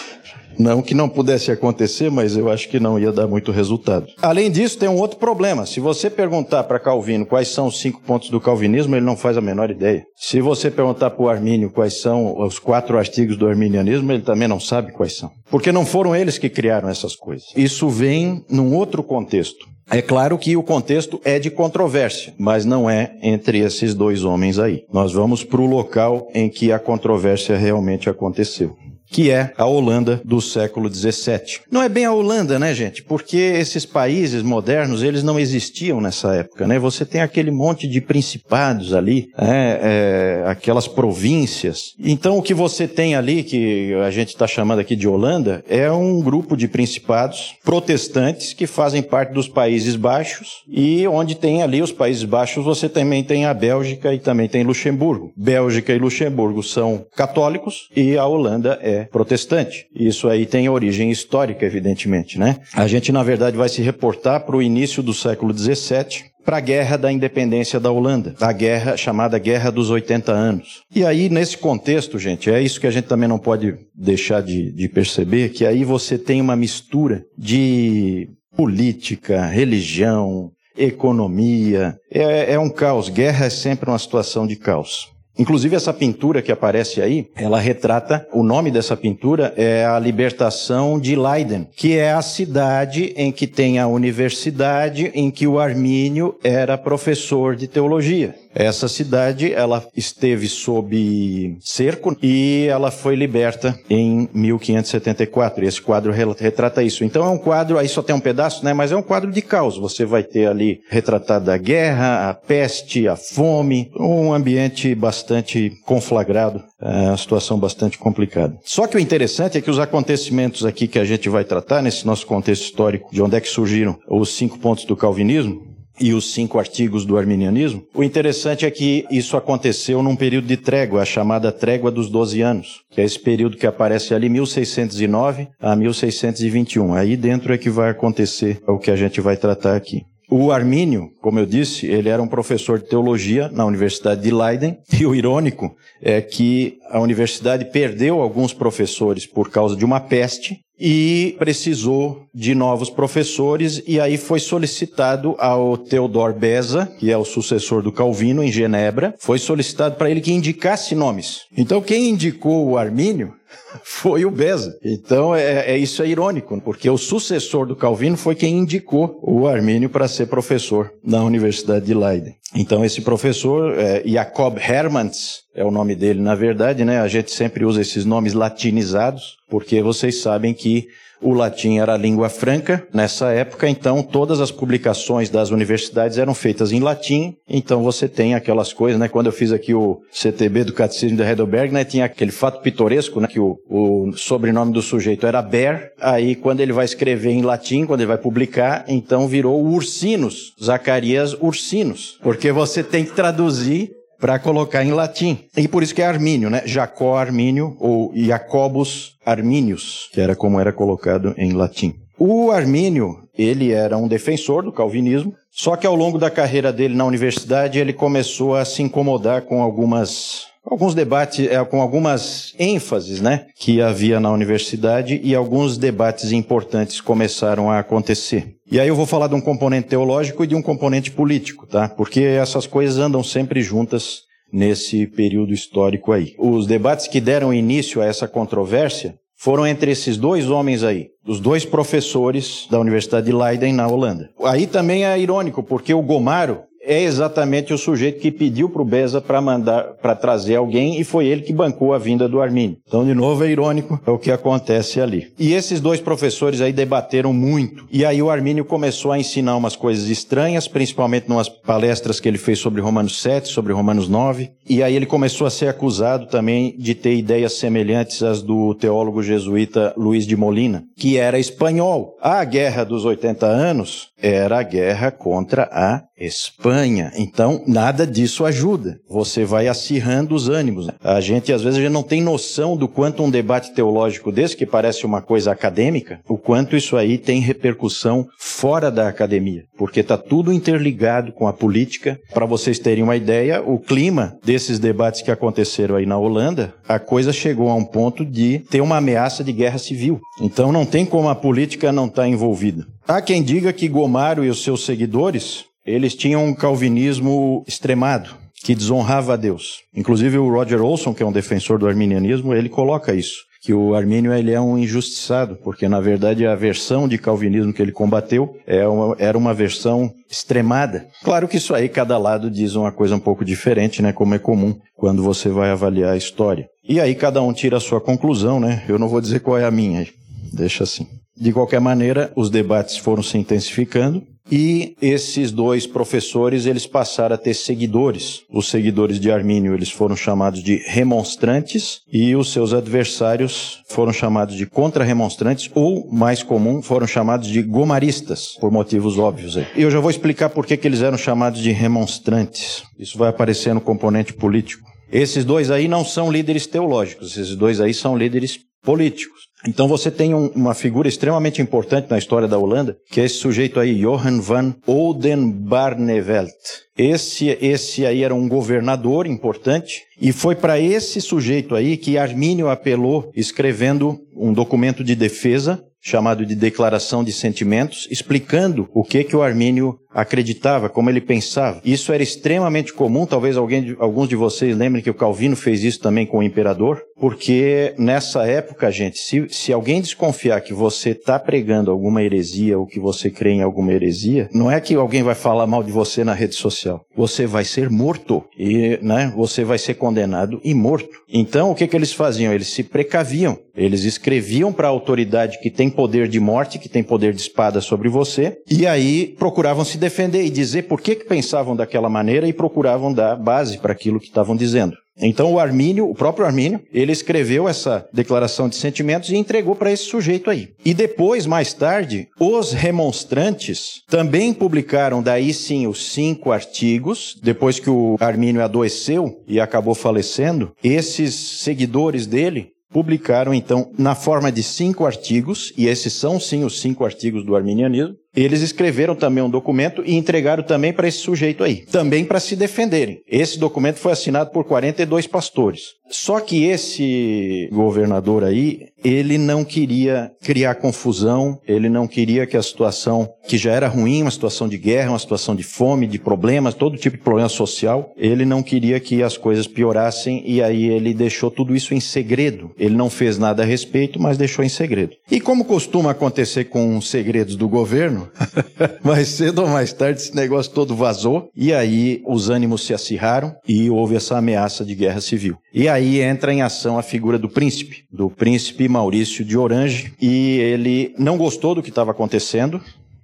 Não 0.60 0.82
que 0.82 0.96
não 0.96 1.08
pudesse 1.08 1.52
acontecer, 1.52 2.10
mas 2.10 2.36
eu 2.36 2.50
acho 2.50 2.68
que 2.68 2.80
não 2.80 2.98
ia 2.98 3.12
dar 3.12 3.28
muito 3.28 3.52
resultado. 3.52 4.08
Além 4.22 4.50
disso, 4.50 4.78
tem 4.78 4.90
um 4.90 4.98
outro 4.98 5.20
problema. 5.20 5.68
Se 5.68 5.80
você 5.80 6.10
perguntar 6.10 6.64
para 6.64 6.80
Calvino 6.80 7.28
quais 7.28 7.50
são 7.50 7.68
os 7.68 7.80
cinco 7.80 8.02
pontos 8.02 8.32
do 8.32 8.42
calvinismo, 8.42 8.96
ele 8.96 9.06
não 9.06 9.16
faz 9.16 9.38
a 9.38 9.42
menor 9.42 9.70
ideia. 9.70 10.04
Se 10.16 10.42
você 10.42 10.72
perguntar 10.72 11.12
para 11.12 11.24
o 11.24 11.30
Armínio 11.30 11.70
quais 11.70 12.02
são 12.02 12.42
os 12.42 12.58
quatro 12.58 12.98
artigos 12.98 13.38
do 13.38 13.48
arminianismo, 13.48 14.12
ele 14.12 14.24
também 14.24 14.48
não 14.48 14.60
sabe 14.60 14.92
quais 14.92 15.16
são. 15.16 15.30
Porque 15.50 15.72
não 15.72 15.86
foram 15.86 16.16
eles 16.16 16.40
que 16.40 16.50
criaram 16.50 16.90
essas 16.90 17.16
coisas. 17.16 17.46
Isso 17.56 17.88
vem 17.88 18.44
num 18.50 18.74
outro 18.74 19.04
contexto. 19.04 19.77
É 19.90 20.02
claro 20.02 20.38
que 20.38 20.58
o 20.58 20.64
contexto 20.64 21.22
é 21.24 21.40
de 21.40 21.50
controvérsia, 21.50 22.34
mas 22.38 22.66
não 22.66 22.90
é 22.90 23.16
entre 23.22 23.60
esses 23.60 23.94
dois 23.94 24.24
homens 24.24 24.60
aí. 24.60 24.84
Nós 24.92 25.14
vamos 25.14 25.44
para 25.44 25.62
o 25.62 25.66
local 25.66 26.30
em 26.34 26.50
que 26.50 26.72
a 26.72 26.80
controvérsia 26.80 27.56
realmente 27.56 28.10
aconteceu 28.10 28.76
que 29.10 29.32
é 29.32 29.54
a 29.58 29.66
Holanda 29.66 30.22
do 30.24 30.42
século 30.42 30.94
XVII. 30.94 31.62
Não 31.72 31.82
é 31.82 31.90
bem 31.90 32.06
a 32.06 32.14
Holanda, 32.14 32.60
né, 32.60 32.74
gente? 32.74 33.04
Porque 33.04 33.38
esses 33.38 33.86
países 33.86 34.42
modernos, 34.44 35.04
eles 35.04 35.24
não 35.24 35.40
existiam 35.40 36.02
nessa 36.02 36.36
época, 36.36 36.68
né? 36.68 36.78
Você 36.80 37.06
tem 37.06 37.22
aquele 37.22 37.52
monte 37.52 37.88
de 37.88 38.02
principados 38.02 38.94
ali, 38.94 39.30
é, 39.38 40.44
é, 40.44 40.50
aquelas 40.50 40.88
províncias. 40.88 41.94
Então, 42.00 42.38
o 42.38 42.42
que 42.42 42.54
você 42.54 42.88
tem 42.88 43.16
ali, 43.16 43.44
que 43.44 43.94
a 44.06 44.12
gente 44.12 44.30
está 44.30 44.48
chamando 44.48 44.80
aqui 44.80 44.96
de 44.96 45.08
Holanda, 45.08 45.64
é 45.70 45.92
um 45.92 46.20
grupo 46.22 46.56
de 46.56 46.68
principados 46.68 47.56
protestantes 47.64 48.54
que 48.54 48.68
fazem 48.68 49.02
parte 49.02 49.34
dos 49.34 49.48
Países 49.48 49.96
Baixos 49.96 50.64
e 50.68 51.08
onde 51.08 51.36
tem 51.36 51.64
ali 51.64 51.82
os 51.82 51.92
Países 51.92 52.24
Baixos, 52.24 52.64
você 52.64 52.90
também 52.90 53.24
tem 53.24 53.46
a 53.46 53.54
Bélgica 53.54 54.14
e 54.14 54.20
também 54.20 54.48
tem 54.48 54.64
Luxemburgo. 54.64 55.32
Bélgica 55.36 55.94
e 55.94 56.00
Luxemburgo 56.00 56.62
são 56.64 57.06
católicos 57.16 57.90
e 57.96 58.18
a 58.18 58.26
Holanda 58.26 58.80
é 58.82 58.97
protestante. 59.06 59.86
Isso 59.94 60.28
aí 60.28 60.46
tem 60.46 60.70
origem 60.70 61.12
histórica, 61.12 61.66
evidentemente, 61.66 62.40
né? 62.40 62.58
A 62.74 62.88
gente, 62.88 63.12
na 63.12 63.24
verdade, 63.24 63.58
vai 63.58 63.70
se 63.70 63.82
reportar 63.82 64.46
para 64.46 64.56
o 64.56 64.62
início 64.62 65.02
do 65.04 65.14
século 65.14 65.58
XVII, 65.58 66.26
para 66.46 66.58
a 66.58 66.62
Guerra 66.62 66.96
da 66.96 67.12
Independência 67.12 67.78
da 67.78 67.92
Holanda, 67.92 68.34
a 68.40 68.54
guerra 68.54 68.96
chamada 68.96 69.38
Guerra 69.38 69.70
dos 69.70 69.90
80 69.90 70.32
Anos. 70.32 70.84
E 70.96 71.04
aí, 71.04 71.28
nesse 71.28 71.58
contexto, 71.58 72.18
gente, 72.18 72.50
é 72.50 72.62
isso 72.62 72.80
que 72.80 72.88
a 72.88 72.92
gente 72.92 73.04
também 73.04 73.28
não 73.28 73.38
pode 73.38 73.76
deixar 73.94 74.42
de, 74.42 74.72
de 74.72 74.88
perceber, 74.88 75.50
que 75.50 75.66
aí 75.66 75.84
você 75.84 76.18
tem 76.18 76.40
uma 76.40 76.56
mistura 76.56 77.26
de 77.38 78.30
política, 78.56 79.46
religião, 79.46 80.52
economia. 80.78 81.98
É, 82.10 82.54
é 82.54 82.60
um 82.60 82.70
caos. 82.70 83.10
Guerra 83.10 83.48
é 83.48 83.50
sempre 83.50 83.90
uma 83.90 84.00
situação 84.00 84.48
de 84.48 84.56
caos. 84.56 85.10
Inclusive 85.38 85.76
essa 85.76 85.94
pintura 85.94 86.42
que 86.42 86.52
aparece 86.52 87.02
aí, 87.02 87.28
ela 87.36 87.60
retrata, 87.60 88.28
o 88.34 88.42
nome 88.44 88.72
dessa 88.72 88.98
pintura 88.98 89.54
é 89.56 89.86
a 89.86 90.00
libertação 90.00 91.00
de 91.00 91.16
Leiden, 91.16 91.68
que 91.76 91.98
é 91.98 92.12
a 92.12 92.22
cidade 92.22 93.14
em 93.16 93.32
que 93.32 93.46
tem 93.46 93.80
a 93.80 93.88
universidade 93.88 95.12
em 95.14 95.30
que 95.30 95.46
o 95.46 95.60
Armínio 95.60 96.36
era 96.44 96.78
professor 96.78 97.56
de 97.56 97.68
teologia. 97.68 98.36
Essa 98.60 98.88
cidade, 98.88 99.54
ela 99.54 99.86
esteve 99.96 100.48
sob 100.48 101.56
cerco 101.62 102.18
e 102.24 102.66
ela 102.68 102.90
foi 102.90 103.16
liberta 103.16 103.80
em 103.88 104.28
1574. 104.34 105.64
E 105.64 105.68
esse 105.68 105.80
quadro 105.80 106.12
retrata 106.12 106.82
isso. 106.82 107.04
Então 107.04 107.24
é 107.24 107.30
um 107.30 107.38
quadro, 107.38 107.78
aí 107.78 107.88
só 107.88 108.02
tem 108.02 108.16
um 108.16 108.20
pedaço, 108.20 108.66
né? 108.66 108.74
Mas 108.74 108.92
é 108.92 108.96
um 108.96 109.04
quadro 109.04 109.32
de 109.32 109.44
caos. 109.44 109.78
Você 109.78 110.06
vai 110.06 110.24
ter 110.24 110.48
ali 110.48 110.82
retratada 110.90 111.54
a 111.54 111.58
guerra, 111.58 112.32
a 112.32 112.34
peste, 112.34 113.08
a 113.08 113.16
fome, 113.16 113.92
um 113.96 114.34
ambiente 114.34 114.96
bastante 114.96 115.74
conflagrado, 115.86 116.64
é 116.82 117.10
uma 117.10 117.18
situação 117.18 117.60
bastante 117.60 118.00
complicada. 118.00 118.58
Só 118.64 118.88
que 118.88 118.98
o 118.98 119.00
interessante 119.00 119.60
é 119.60 119.62
que 119.62 119.70
os 119.70 119.80
acontecimentos 119.80 120.66
aqui 120.66 120.88
que 120.88 120.98
a 120.98 121.06
gente 121.06 121.30
vai 121.30 121.44
tratar 121.44 121.84
nesse 121.84 122.08
nosso 122.08 122.26
contexto 122.26 122.64
histórico, 122.64 123.14
de 123.14 123.22
onde 123.22 123.36
é 123.36 123.42
que 123.42 123.48
surgiram 123.48 124.00
os 124.10 124.36
cinco 124.36 124.58
pontos 124.58 124.86
do 124.86 124.96
calvinismo, 124.96 125.67
e 126.00 126.14
os 126.14 126.34
cinco 126.34 126.60
artigos 126.60 127.06
do 127.06 127.18
arminianismo, 127.18 127.84
o 127.94 128.04
interessante 128.04 128.66
é 128.66 128.72
que 128.72 129.06
isso 129.10 129.36
aconteceu 129.36 130.02
num 130.04 130.16
período 130.16 130.48
de 130.48 130.58
trégua, 130.58 131.02
a 131.02 131.06
chamada 131.06 131.52
trégua 131.52 131.92
dos 131.92 132.10
12 132.10 132.42
anos, 132.42 132.82
que 132.92 133.02
é 133.02 133.04
esse 133.04 133.20
período 133.20 133.58
que 133.58 133.68
aparece 133.68 134.14
ali 134.14 134.30
1609 134.30 135.48
a 135.60 135.76
1621. 135.76 136.94
Aí 136.94 137.18
dentro 137.18 137.54
é 137.54 137.58
que 137.58 137.70
vai 137.70 137.90
acontecer 137.90 138.62
o 138.68 138.78
que 138.78 138.92
a 138.92 138.96
gente 138.96 139.22
vai 139.22 139.38
tratar 139.38 139.76
aqui. 139.76 140.04
O 140.30 140.52
Armínio, 140.52 141.10
como 141.22 141.40
eu 141.40 141.46
disse, 141.46 141.86
ele 141.86 142.10
era 142.10 142.22
um 142.22 142.28
professor 142.28 142.80
de 142.80 142.90
teologia 142.90 143.50
na 143.50 143.66
Universidade 143.66 144.22
de 144.22 144.30
Leiden, 144.30 144.78
e 145.00 145.06
o 145.06 145.16
irônico 145.16 145.74
é 146.02 146.20
que 146.20 146.78
a 146.90 147.00
universidade 147.00 147.72
perdeu 147.72 148.20
alguns 148.20 148.54
professores 148.54 149.26
por 149.26 149.50
causa 149.50 149.74
de 149.74 149.86
uma 149.86 150.02
peste, 150.02 150.60
e 150.80 151.36
precisou 151.40 152.28
de 152.34 152.54
novos 152.54 152.90
professores 152.90 153.82
e 153.88 154.00
aí 154.00 154.18
foi 154.18 154.40
solicitado 154.40 155.36
ao 155.40 155.78
Theodor 155.78 156.34
Beza, 156.34 156.86
que 157.00 157.12
é 157.12 157.18
o 157.18 157.26
sucessor 157.26 157.82
do 157.82 157.92
Calvino 157.92 158.44
em 158.44 158.52
Genebra, 158.52 159.16
foi 159.18 159.40
solicitado 159.40 159.96
para 159.96 160.10
ele 160.10 160.22
que 160.22 160.32
indicasse 160.32 160.94
nomes. 160.94 161.42
Então 161.56 161.82
quem 161.82 162.10
indicou 162.10 162.68
o 162.68 162.78
Armínio 162.78 163.34
foi 163.84 164.26
o 164.26 164.32
Beza. 164.32 164.78
Então 164.84 165.34
é, 165.34 165.72
é, 165.72 165.78
isso 165.78 166.04
é 166.04 166.08
irônico, 166.08 166.60
porque 166.62 166.90
o 166.90 166.98
sucessor 166.98 167.66
do 167.66 167.76
Calvino 167.76 168.18
foi 168.18 168.36
quem 168.36 168.58
indicou 168.58 169.20
o 169.24 169.48
Armínio 169.48 169.90
para 169.90 170.08
ser 170.08 170.28
professor 170.28 170.92
na 171.04 171.24
Universidade 171.24 171.86
de 171.86 171.94
Leiden. 171.94 172.36
Então 172.56 172.86
esse 172.86 173.02
professor, 173.02 173.78
é, 173.78 174.04
Jacob 174.06 174.58
Hermans, 174.58 175.42
é 175.58 175.66
o 175.66 175.72
nome 175.72 175.96
dele 175.96 176.22
na 176.22 176.36
verdade, 176.36 176.86
né? 176.86 177.02
A 177.02 177.08
gente 177.08 177.32
sempre 177.32 177.66
usa 177.66 177.82
esses 177.82 178.06
nomes 178.06 178.34
latinizados, 178.34 179.38
porque 179.50 179.82
vocês 179.82 180.22
sabem 180.22 180.54
que 180.54 180.88
o 181.20 181.34
latim 181.34 181.80
era 181.80 181.96
a 181.96 181.98
língua 181.98 182.30
franca 182.30 182.88
nessa 182.94 183.32
época, 183.32 183.68
então 183.68 184.04
todas 184.04 184.40
as 184.40 184.52
publicações 184.52 185.32
das 185.32 185.50
universidades 185.50 186.20
eram 186.20 186.36
feitas 186.36 186.72
em 186.72 186.80
latim. 186.80 187.36
Então 187.50 187.82
você 187.82 188.08
tem 188.08 188.36
aquelas 188.36 188.72
coisas, 188.72 189.00
né? 189.00 189.08
Quando 189.08 189.26
eu 189.26 189.32
fiz 189.32 189.52
aqui 189.52 189.74
o 189.74 190.02
CTB 190.12 190.66
do 190.66 190.74
Catecismo 190.74 191.18
de 191.18 191.24
Heidelberg, 191.24 191.74
né? 191.74 191.84
Tinha 191.84 192.06
aquele 192.06 192.32
fato 192.32 192.62
pitoresco, 192.62 193.20
né? 193.20 193.28
Que 193.28 193.40
o, 193.40 193.60
o 193.68 194.12
sobrenome 194.16 194.72
do 194.72 194.82
sujeito 194.82 195.26
era 195.26 195.42
Ber. 195.42 195.92
Aí 196.00 196.36
quando 196.36 196.60
ele 196.60 196.72
vai 196.72 196.86
escrever 196.86 197.32
em 197.32 197.42
latim, 197.42 197.86
quando 197.86 198.02
ele 198.02 198.08
vai 198.08 198.18
publicar, 198.18 198.86
então 198.88 199.28
virou 199.28 199.66
Ursinos, 199.66 200.54
Zacarias 200.64 201.34
Ursinos, 201.34 202.20
porque 202.22 202.52
você 202.52 202.84
tem 202.84 203.04
que 203.04 203.14
traduzir 203.14 203.98
para 204.20 204.40
colocar 204.40 204.84
em 204.84 204.92
latim. 204.92 205.40
E 205.56 205.68
por 205.68 205.84
isso 205.84 205.94
que 205.94 206.02
é 206.02 206.06
Armínio, 206.06 206.50
né? 206.50 206.64
Jacó 206.66 207.16
Armínio 207.16 207.76
ou 207.80 208.12
Jacobus 208.16 209.18
Arminius, 209.26 210.10
que 210.14 210.22
era 210.22 210.36
como 210.36 210.60
era 210.60 210.72
colocado 210.72 211.34
em 211.38 211.54
latim. 211.54 211.94
O 212.20 212.50
Armínio, 212.50 213.28
ele 213.38 213.72
era 213.72 213.96
um 213.96 214.08
defensor 214.08 214.64
do 214.64 214.72
calvinismo, 214.72 215.36
só 215.52 215.76
que 215.76 215.86
ao 215.86 215.96
longo 215.96 216.18
da 216.18 216.32
carreira 216.32 216.74
dele 216.74 216.96
na 216.96 217.06
universidade, 217.06 217.78
ele 217.78 217.94
começou 217.94 218.56
a 218.56 218.66
se 218.66 218.82
incomodar 218.82 219.44
com 219.44 219.62
algumas 219.62 220.48
alguns 220.70 220.94
debates, 220.94 221.48
é, 221.48 221.64
com 221.64 221.82
algumas 221.82 222.54
ênfases 222.60 223.22
né, 223.22 223.46
que 223.56 223.82
havia 223.82 224.20
na 224.20 224.32
universidade 224.32 225.20
e 225.24 225.34
alguns 225.34 225.78
debates 225.78 226.32
importantes 226.32 227.02
começaram 227.02 227.72
a 227.72 227.80
acontecer. 227.80 228.56
E 228.70 228.80
aí 228.80 228.88
eu 228.88 228.96
vou 228.96 229.06
falar 229.06 229.28
de 229.28 229.36
um 229.36 229.42
componente 229.42 229.88
teológico 229.88 230.44
e 230.44 230.48
de 230.48 230.56
um 230.56 230.62
componente 230.62 231.10
político, 231.12 231.66
tá? 231.66 231.88
Porque 231.88 232.22
essas 232.22 232.68
coisas 232.68 232.98
andam 232.98 233.24
sempre 233.24 233.62
juntas 233.62 234.28
nesse 234.52 235.08
período 235.08 235.54
histórico 235.54 236.12
aí. 236.12 236.34
Os 236.38 236.68
debates 236.68 237.08
que 237.08 237.22
deram 237.22 237.54
início 237.54 238.02
a 238.02 238.06
essa 238.06 238.28
controvérsia 238.28 239.16
foram 239.38 239.68
entre 239.68 239.92
esses 239.92 240.18
dois 240.18 240.50
homens 240.50 240.84
aí, 240.84 241.10
os 241.26 241.40
dois 241.40 241.64
professores 241.64 242.68
da 242.72 242.80
Universidade 242.80 243.28
de 243.28 243.32
Leiden 243.32 243.72
na 243.72 243.88
Holanda. 243.88 244.30
Aí 244.44 244.66
também 244.66 245.06
é 245.06 245.20
irônico, 245.20 245.62
porque 245.62 245.94
o 245.94 246.02
Gomaro, 246.02 246.64
é 246.88 247.04
exatamente 247.04 247.74
o 247.74 247.78
sujeito 247.78 248.20
que 248.20 248.32
pediu 248.32 248.70
para 248.70 248.82
o 248.82 248.86
Beza 248.86 249.20
para 249.20 249.42
mandar, 249.42 249.84
para 250.02 250.16
trazer 250.16 250.56
alguém 250.56 251.00
e 251.00 251.04
foi 251.04 251.28
ele 251.28 251.42
que 251.42 251.54
bancou 251.54 251.94
a 251.94 251.98
vinda 251.98 252.28
do 252.28 252.42
Armínio. 252.42 252.78
Então, 252.88 253.06
de 253.06 253.14
novo, 253.14 253.44
é 253.44 253.50
irônico 253.50 254.00
o 254.08 254.18
que 254.18 254.32
acontece 254.32 255.02
ali. 255.02 255.32
E 255.38 255.54
esses 255.54 255.82
dois 255.82 256.00
professores 256.00 256.62
aí 256.62 256.72
debateram 256.72 257.34
muito. 257.34 257.86
E 257.92 258.06
aí 258.06 258.22
o 258.22 258.30
Armínio 258.30 258.64
começou 258.64 259.12
a 259.12 259.20
ensinar 259.20 259.58
umas 259.58 259.76
coisas 259.76 260.08
estranhas, 260.08 260.68
principalmente 260.68 261.28
numas 261.28 261.50
palestras 261.50 262.20
que 262.20 262.28
ele 262.28 262.38
fez 262.38 262.60
sobre 262.60 262.82
Romanos 262.82 263.22
7, 263.22 263.50
sobre 263.50 263.74
Romanos 263.74 264.08
9. 264.08 264.50
E 264.68 264.82
aí 264.82 264.96
ele 264.96 265.06
começou 265.06 265.46
a 265.46 265.52
ser 265.52 265.68
acusado 265.68 266.28
também 266.28 266.74
de 266.78 266.96
ter 266.96 267.16
ideias 267.16 267.54
semelhantes 267.54 268.24
às 268.24 268.42
do 268.42 268.74
teólogo 268.76 269.22
jesuíta 269.22 269.94
Luiz 269.98 270.26
de 270.26 270.38
Molina, 270.38 270.86
que 270.96 271.18
era 271.18 271.38
espanhol. 271.38 272.16
A 272.22 272.44
Guerra 272.46 272.86
dos 272.86 273.04
80 273.04 273.46
Anos 273.46 274.10
era 274.18 274.60
a 274.60 274.64
guerra 274.64 275.12
contra 275.12 275.64
a 275.72 276.07
Espanha. 276.20 277.12
Então, 277.16 277.64
nada 277.68 278.06
disso 278.06 278.46
ajuda. 278.46 279.00
Você 279.10 279.46
vai 279.46 279.68
acirrando 279.68 280.34
os 280.34 280.50
ânimos. 280.50 280.88
A 281.04 281.22
gente, 281.22 281.54
às 281.54 281.62
vezes, 281.62 281.82
já 281.82 281.90
não 281.90 282.04
tem 282.04 282.22
noção 282.22 282.76
do 282.76 282.88
quanto 282.88 283.24
um 283.24 283.30
debate 283.30 283.74
teológico 283.74 284.32
desse, 284.32 284.58
que 284.58 284.66
parece 284.66 285.06
uma 285.06 285.22
coisa 285.22 285.52
acadêmica, 285.52 286.20
o 286.28 286.38
quanto 286.38 286.76
isso 286.76 286.98
aí 286.98 287.18
tem 287.18 287.40
repercussão 287.40 288.26
fora 288.40 288.90
da 288.90 289.08
academia. 289.08 289.64
Porque 289.78 290.00
está 290.00 290.18
tudo 290.18 290.52
interligado 290.52 291.32
com 291.32 291.48
a 291.48 291.54
política. 291.54 292.20
Para 292.34 292.46
vocês 292.46 292.80
terem 292.80 293.04
uma 293.04 293.16
ideia, 293.16 293.62
o 293.62 293.80
clima 293.80 294.36
desses 294.44 294.80
debates 294.80 295.22
que 295.22 295.32
aconteceram 295.32 295.96
aí 295.96 296.06
na 296.06 296.18
Holanda, 296.18 296.74
a 296.88 297.00
coisa 297.00 297.32
chegou 297.32 297.70
a 297.70 297.76
um 297.76 297.86
ponto 297.86 298.26
de 298.26 298.60
ter 298.70 298.82
uma 298.82 298.98
ameaça 298.98 299.44
de 299.44 299.52
guerra 299.52 299.78
civil. 299.78 300.20
Então, 300.42 300.72
não 300.72 300.86
tem 300.86 301.06
como 301.06 301.30
a 301.30 301.36
política 301.36 301.92
não 301.92 302.08
estar 302.08 302.24
tá 302.24 302.28
envolvida. 302.28 302.86
Há 303.08 303.22
quem 303.22 303.42
diga 303.42 303.72
que 303.72 303.88
Gomaro 303.88 304.44
e 304.44 304.50
os 304.50 304.62
seus 304.62 304.86
seguidores, 304.86 305.64
eles 305.88 306.14
tinham 306.14 306.46
um 306.46 306.54
calvinismo 306.54 307.64
extremado, 307.66 308.32
que 308.64 308.76
desonrava 308.76 309.34
a 309.34 309.38
Deus. 309.38 309.80
Inclusive 309.96 310.38
o 310.38 310.52
Roger 310.52 310.82
Olson, 310.82 311.14
que 311.14 311.24
é 311.24 311.26
um 311.26 311.32
defensor 311.32 311.80
do 311.80 311.88
arminianismo, 311.88 312.54
ele 312.54 312.68
coloca 312.68 313.14
isso, 313.14 313.46
que 313.62 313.74
o 313.74 313.96
armínio 313.96 314.34
ele 314.34 314.52
é 314.52 314.60
um 314.60 314.78
injustiçado, 314.78 315.58
porque 315.64 315.88
na 315.88 316.02
verdade 316.02 316.46
a 316.46 316.56
versão 316.56 317.08
de 317.08 317.18
calvinismo 317.18 317.72
que 317.72 317.82
ele 317.82 317.94
combateu 317.94 318.58
é 318.68 318.86
uma, 318.86 319.16
era 319.18 319.38
uma 319.38 319.54
versão 319.54 320.12
extremada. 320.30 321.08
Claro 321.24 321.48
que 321.48 321.58
isso 321.58 321.74
aí 321.74 321.88
cada 321.88 322.18
lado 322.18 322.52
diz 322.52 322.76
uma 322.76 322.92
coisa 322.92 323.16
um 323.16 323.20
pouco 323.20 323.46
diferente, 323.46 324.02
né, 324.02 324.12
como 324.12 324.36
é 324.36 324.40
comum 324.40 324.76
quando 324.96 325.24
você 325.24 325.48
vai 325.50 325.70
avaliar 325.70 326.14
a 326.14 326.18
história. 326.18 326.68
E 326.88 327.00
aí 327.00 327.16
cada 327.16 327.42
um 327.42 327.54
tira 327.54 327.78
a 327.78 327.82
sua 327.82 328.02
conclusão, 328.02 328.60
né? 328.60 328.84
Eu 328.88 328.98
não 328.98 329.10
vou 329.10 329.22
dizer 329.22 329.42
qual 329.42 329.58
é 329.58 329.66
a 329.66 329.72
minha, 329.72 330.08
deixa 330.54 330.84
assim. 330.84 331.06
De 331.40 331.54
qualquer 331.54 331.80
maneira, 331.80 332.32
os 332.36 332.50
debates 332.50 332.98
foram 332.98 333.22
se 333.22 333.38
intensificando 333.38 334.24
e 334.52 334.96
esses 335.02 335.52
dois 335.52 335.86
professores, 335.86 336.66
eles 336.66 336.86
passaram 336.86 337.36
a 337.36 337.38
ter 337.38 337.54
seguidores. 337.54 338.42
Os 338.50 338.70
seguidores 338.70 339.20
de 339.20 339.32
Armínio, 339.32 339.74
eles 339.74 339.92
foram 339.92 340.16
chamados 340.16 340.64
de 340.64 340.78
remonstrantes 340.88 342.02
e 342.12 342.36
os 342.36 342.52
seus 342.52 342.74
adversários 342.74 343.82
foram 343.90 344.14
chamados 344.14 344.56
de 344.56 344.66
contra-remonstrantes 344.66 345.70
ou, 345.74 346.12
mais 346.12 346.44
comum, 346.44 346.82
foram 346.82 347.08
chamados 347.08 347.48
de 347.48 347.62
gomaristas, 347.62 348.58
por 348.60 348.72
motivos 348.72 349.18
óbvios 349.18 349.58
aí. 349.58 349.66
E 349.76 349.82
eu 349.82 349.92
já 349.92 350.00
vou 350.00 350.10
explicar 350.10 350.50
por 350.50 350.66
que, 350.66 350.78
que 350.78 350.88
eles 350.88 351.02
eram 351.02 351.18
chamados 351.18 351.62
de 351.62 351.72
remonstrantes. 351.72 352.84
Isso 352.98 353.18
vai 353.18 353.30
aparecer 353.30 353.74
no 353.74 353.82
componente 353.82 354.34
político. 354.34 354.88
Esses 355.12 355.46
dois 355.46 355.72
aí 355.72 355.88
não 355.88 356.04
são 356.04 356.32
líderes 356.32 356.68
teológicos, 356.68 357.38
esses 357.38 357.56
dois 357.56 357.80
aí 357.80 357.94
são 357.94 358.18
líderes 358.18 358.60
políticos. 358.84 359.47
Então 359.66 359.88
você 359.88 360.12
tem 360.12 360.34
um, 360.34 360.48
uma 360.50 360.74
figura 360.74 361.08
extremamente 361.08 361.62
importante 361.62 362.10
na 362.10 362.18
história 362.18 362.48
da 362.48 362.58
Holanda, 362.58 362.98
que 363.10 363.20
é 363.20 363.26
esse 363.26 363.36
sujeito 363.36 363.80
aí, 363.80 363.96
Johan 363.96 364.40
van 364.40 364.76
Oldenbarnevelt. 364.86 366.52
Esse, 366.98 367.58
esse 367.62 368.06
aí 368.06 368.24
era 368.24 368.36
um 368.36 368.48
governador 368.48 369.26
importante, 369.26 370.04
e 370.22 370.32
foi 370.32 370.56
para 370.56 370.80
esse 370.80 371.20
sujeito 371.20 371.76
aí 371.76 371.98
que 371.98 372.18
Armínio 372.18 372.70
apelou 372.70 373.32
escrevendo 373.36 374.20
um 374.36 374.54
documento 374.54 375.04
de 375.04 375.16
defesa 375.16 375.84
chamado 376.00 376.46
de 376.46 376.56
Declaração 376.56 377.24
de 377.24 377.34
Sentimentos, 377.34 378.08
explicando 378.10 378.88
o 378.94 379.04
que 379.04 379.24
que 379.24 379.36
o 379.36 379.42
Armínio 379.42 380.00
acreditava, 380.14 380.90
como 380.90 381.10
ele 381.10 381.22
pensava. 381.22 381.82
Isso 381.84 382.12
era 382.12 382.24
extremamente 382.24 382.94
comum, 382.94 383.26
talvez 383.26 383.58
alguém, 383.58 383.96
alguns 384.00 384.30
de 384.30 384.36
vocês 384.36 384.76
lembrem 384.76 385.04
que 385.04 385.10
o 385.10 385.14
Calvino 385.14 385.56
fez 385.56 385.84
isso 385.84 386.00
também 386.00 386.26
com 386.26 386.40
o 386.40 386.44
imperador, 386.44 387.02
porque 387.20 387.94
nessa 387.98 388.46
época, 388.46 388.92
gente, 388.92 389.18
se, 389.18 389.48
se 389.50 389.74
alguém 389.74 390.02
desconfiar 390.02 390.62
que 390.62 390.74
você 390.74 391.12
está 391.12 391.40
pregando 391.40 391.92
alguma 391.92 392.24
heresia 392.24 392.78
ou 392.78 392.86
que 392.86 393.00
você 393.00 393.30
crê 393.30 393.52
em 393.52 393.62
alguma 393.62 393.92
heresia, 393.94 394.50
não 394.54 394.70
é 394.70 394.80
que 394.80 394.96
alguém 394.96 395.24
vai 395.24 395.36
falar 395.36 395.68
mal 395.68 395.84
de 395.84 395.92
você 395.92 396.24
na 396.24 396.34
rede 396.34 396.56
social. 396.56 397.02
Você 397.16 397.46
vai 397.46 397.64
ser 397.64 397.90
morto 397.90 398.44
e, 398.58 399.00
né, 399.02 399.34
você 399.36 399.64
vai 399.64 399.78
ser 399.78 399.96
condenado 399.96 400.60
e 400.64 400.74
morto. 400.74 401.10
Então, 401.28 401.72
o 401.72 401.76
que 401.76 401.88
que 401.88 401.96
eles 401.96 402.14
faziam? 402.14 402.54
Eles 402.54 402.68
se 402.68 402.84
precaviam. 402.84 403.58
Eles 403.76 404.04
escreviam 404.04 404.74
para 404.74 404.88
a 404.88 404.92
autoridade 404.92 405.60
que 405.60 405.70
tem 405.70 405.90
poder 405.90 406.28
de 406.28 406.40
morte, 406.40 406.80
que 406.80 406.90
tem 406.90 407.04
poder 407.04 407.34
de 407.34 407.42
espada 407.42 407.80
sobre 407.80 408.10
você, 408.10 408.58
e 408.70 408.88
aí 408.88 409.36
procuravam 409.38 409.86
se 409.86 409.98
defender 410.08 410.46
e 410.46 410.50
dizer 410.50 410.84
por 410.84 411.02
que 411.02 411.16
que 411.16 411.26
pensavam 411.26 411.76
daquela 411.76 412.10
maneira 412.10 412.48
e 412.48 412.54
procuravam 412.54 413.14
dar 413.14 413.36
base 413.36 413.78
para 413.78 413.92
aquilo 413.92 414.20
que 414.20 414.28
estavam 414.28 414.56
dizendo. 414.56 414.96
Então 415.20 415.52
o 415.52 415.60
Armínio, 415.60 416.08
o 416.10 416.16
próprio 416.16 416.46
Armínio, 416.46 416.80
ele 416.94 417.12
escreveu 417.12 417.68
essa 417.68 418.08
declaração 418.14 418.70
de 418.70 418.76
sentimentos 418.76 419.30
e 419.30 419.36
entregou 419.36 419.76
para 419.76 419.92
esse 419.92 420.04
sujeito 420.04 420.50
aí. 420.50 420.70
E 420.86 420.94
depois, 420.94 421.46
mais 421.46 421.74
tarde, 421.74 422.28
os 422.40 422.72
remonstrantes 422.72 424.04
também 424.08 424.54
publicaram 424.54 425.24
daí 425.24 425.54
sim 425.54 425.88
os 425.88 426.12
cinco 426.12 426.52
artigos, 426.52 427.36
depois 427.42 427.80
que 427.80 427.90
o 427.90 428.16
Armínio 428.20 428.64
adoeceu 428.64 429.42
e 429.48 429.60
acabou 429.60 429.96
falecendo, 429.96 430.72
esses 430.84 431.34
seguidores 431.34 432.28
dele 432.28 432.78
publicaram 432.92 433.54
então 433.54 433.92
na 433.98 434.16
forma 434.16 434.52
de 434.52 434.64
cinco 434.64 435.06
artigos, 435.06 435.74
e 435.78 435.88
esses 435.88 436.14
são 436.14 436.40
sim 436.40 436.64
os 436.64 436.80
cinco 436.80 437.04
artigos 437.04 437.46
do 437.46 437.56
arminianismo, 437.56 438.16
eles 438.44 438.62
escreveram 438.62 439.16
também 439.16 439.44
um 439.44 439.50
documento 439.50 440.04
e 440.06 440.16
entregaram 440.16 440.64
também 440.64 440.94
para 440.94 441.08
esse 441.08 441.18
sujeito 441.18 441.64
aí, 441.64 441.78
também 441.92 442.24
para 442.24 442.40
se 442.40 442.56
defenderem. 442.56 443.22
Esse 443.28 443.58
documento 443.58 443.98
foi 443.98 444.12
assinado 444.12 444.52
por 444.52 444.64
42 444.64 445.26
pastores. 445.26 445.98
Só 446.10 446.40
que 446.40 446.64
esse 446.66 447.68
governador 447.72 448.44
aí, 448.44 448.88
ele 449.04 449.38
não 449.38 449.64
queria 449.66 450.32
criar 450.42 450.76
confusão, 450.76 451.60
ele 451.68 451.90
não 451.90 452.08
queria 452.08 452.46
que 452.46 452.56
a 452.56 452.64
situação, 452.64 453.30
que 453.48 453.58
já 453.58 453.74
era 453.74 453.88
ruim, 453.88 454.22
uma 454.22 454.32
situação 454.32 454.68
de 454.68 454.78
guerra, 454.78 455.12
uma 455.12 455.20
situação 455.20 455.56
de 455.56 455.64
fome, 455.64 456.08
de 456.08 456.18
problemas, 456.18 456.74
todo 456.74 456.98
tipo 456.98 457.18
de 457.18 457.24
problema 457.24 457.50
social, 457.50 458.14
ele 458.16 458.46
não 458.46 458.64
queria 458.64 459.00
que 459.00 459.22
as 459.22 459.38
coisas 459.38 459.68
piorassem 459.68 460.42
e 460.46 460.62
aí 460.62 460.88
ele 460.88 461.14
deixou 461.14 461.52
tudo 461.52 461.76
isso 461.76 461.94
em 461.94 462.00
segredo. 462.00 462.72
Ele 462.78 462.96
não 462.96 463.10
fez 463.10 463.38
nada 463.38 463.64
a 463.64 463.66
respeito, 463.66 464.22
mas 464.22 464.38
deixou 464.38 464.64
em 464.64 464.70
segredo. 464.70 465.16
E 465.30 465.42
como 465.42 465.66
costuma 465.66 466.12
acontecer 466.12 466.66
com 466.66 467.02
segredos 467.02 467.56
do 467.56 467.68
governo, 467.68 468.27
mais 469.04 469.28
cedo 469.30 469.62
ou 469.62 469.68
mais 469.68 469.94
tarde 469.94 470.22
esse 470.22 470.36
negócio 470.36 470.72
todo 470.72 470.96
vazou 470.96 471.50
e 471.56 471.74
aí 471.74 472.22
os 472.26 472.50
ânimos 472.50 472.86
se 472.86 472.94
acirraram 472.94 473.56
e 473.68 473.90
houve 473.90 474.16
essa 474.16 474.38
ameaça 474.38 474.84
de 474.84 474.96
guerra 474.96 475.22
civil. 475.22 475.58
E 475.74 475.88
aí 475.88 476.22
entra 476.22 476.54
em 476.54 476.62
ação 476.62 476.98
a 476.98 477.04
figura 477.04 477.38
do 477.38 477.50
príncipe, 477.50 478.06
do 478.12 478.30
príncipe 478.30 478.88
Maurício 478.88 479.46
de 479.46 479.58
Orange, 479.58 480.14
e 480.22 480.58
ele 480.60 481.14
não 481.18 481.38
gostou 481.38 481.76
do 481.76 481.84
que 481.84 481.90
estava 481.90 482.12
acontecendo, 482.12 482.82